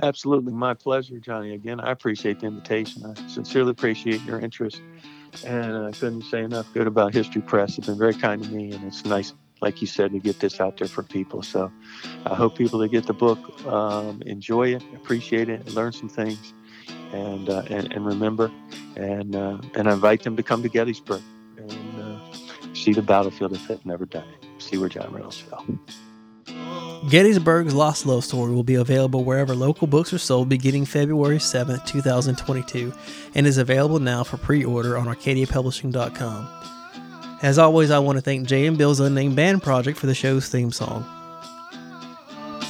[0.00, 0.52] Absolutely.
[0.52, 1.54] My pleasure, Johnny.
[1.54, 3.04] Again, I appreciate the invitation.
[3.04, 4.80] I sincerely appreciate your interest
[5.44, 7.76] and I couldn't say enough good about History Press.
[7.76, 10.60] They've been very kind to me, and it's nice, like you said, to get this
[10.60, 11.42] out there for people.
[11.42, 11.70] So
[12.26, 16.52] I hope people that get the book um, enjoy it, appreciate it, learn some things,
[17.12, 18.50] and uh, and, and, remember,
[18.96, 21.22] and uh, and I invite them to come to Gettysburg
[21.56, 25.64] and uh, see the battlefield if they've never done it, see where John Reynolds fell.
[27.08, 31.86] Gettysburg's Lost Love Story will be available wherever local books are sold beginning February 7th,
[31.86, 32.92] 2022,
[33.34, 36.48] and is available now for pre order on ArcadiaPublishing.com.
[37.42, 40.50] As always, I want to thank Jay and Bill's Unnamed Band Project for the show's
[40.50, 41.06] theme song.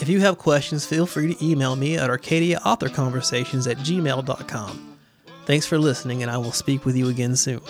[0.01, 4.97] If you have questions, feel free to email me at ArcadiaAuthorConversations at gmail.com.
[5.45, 7.61] Thanks for listening, and I will speak with you again soon.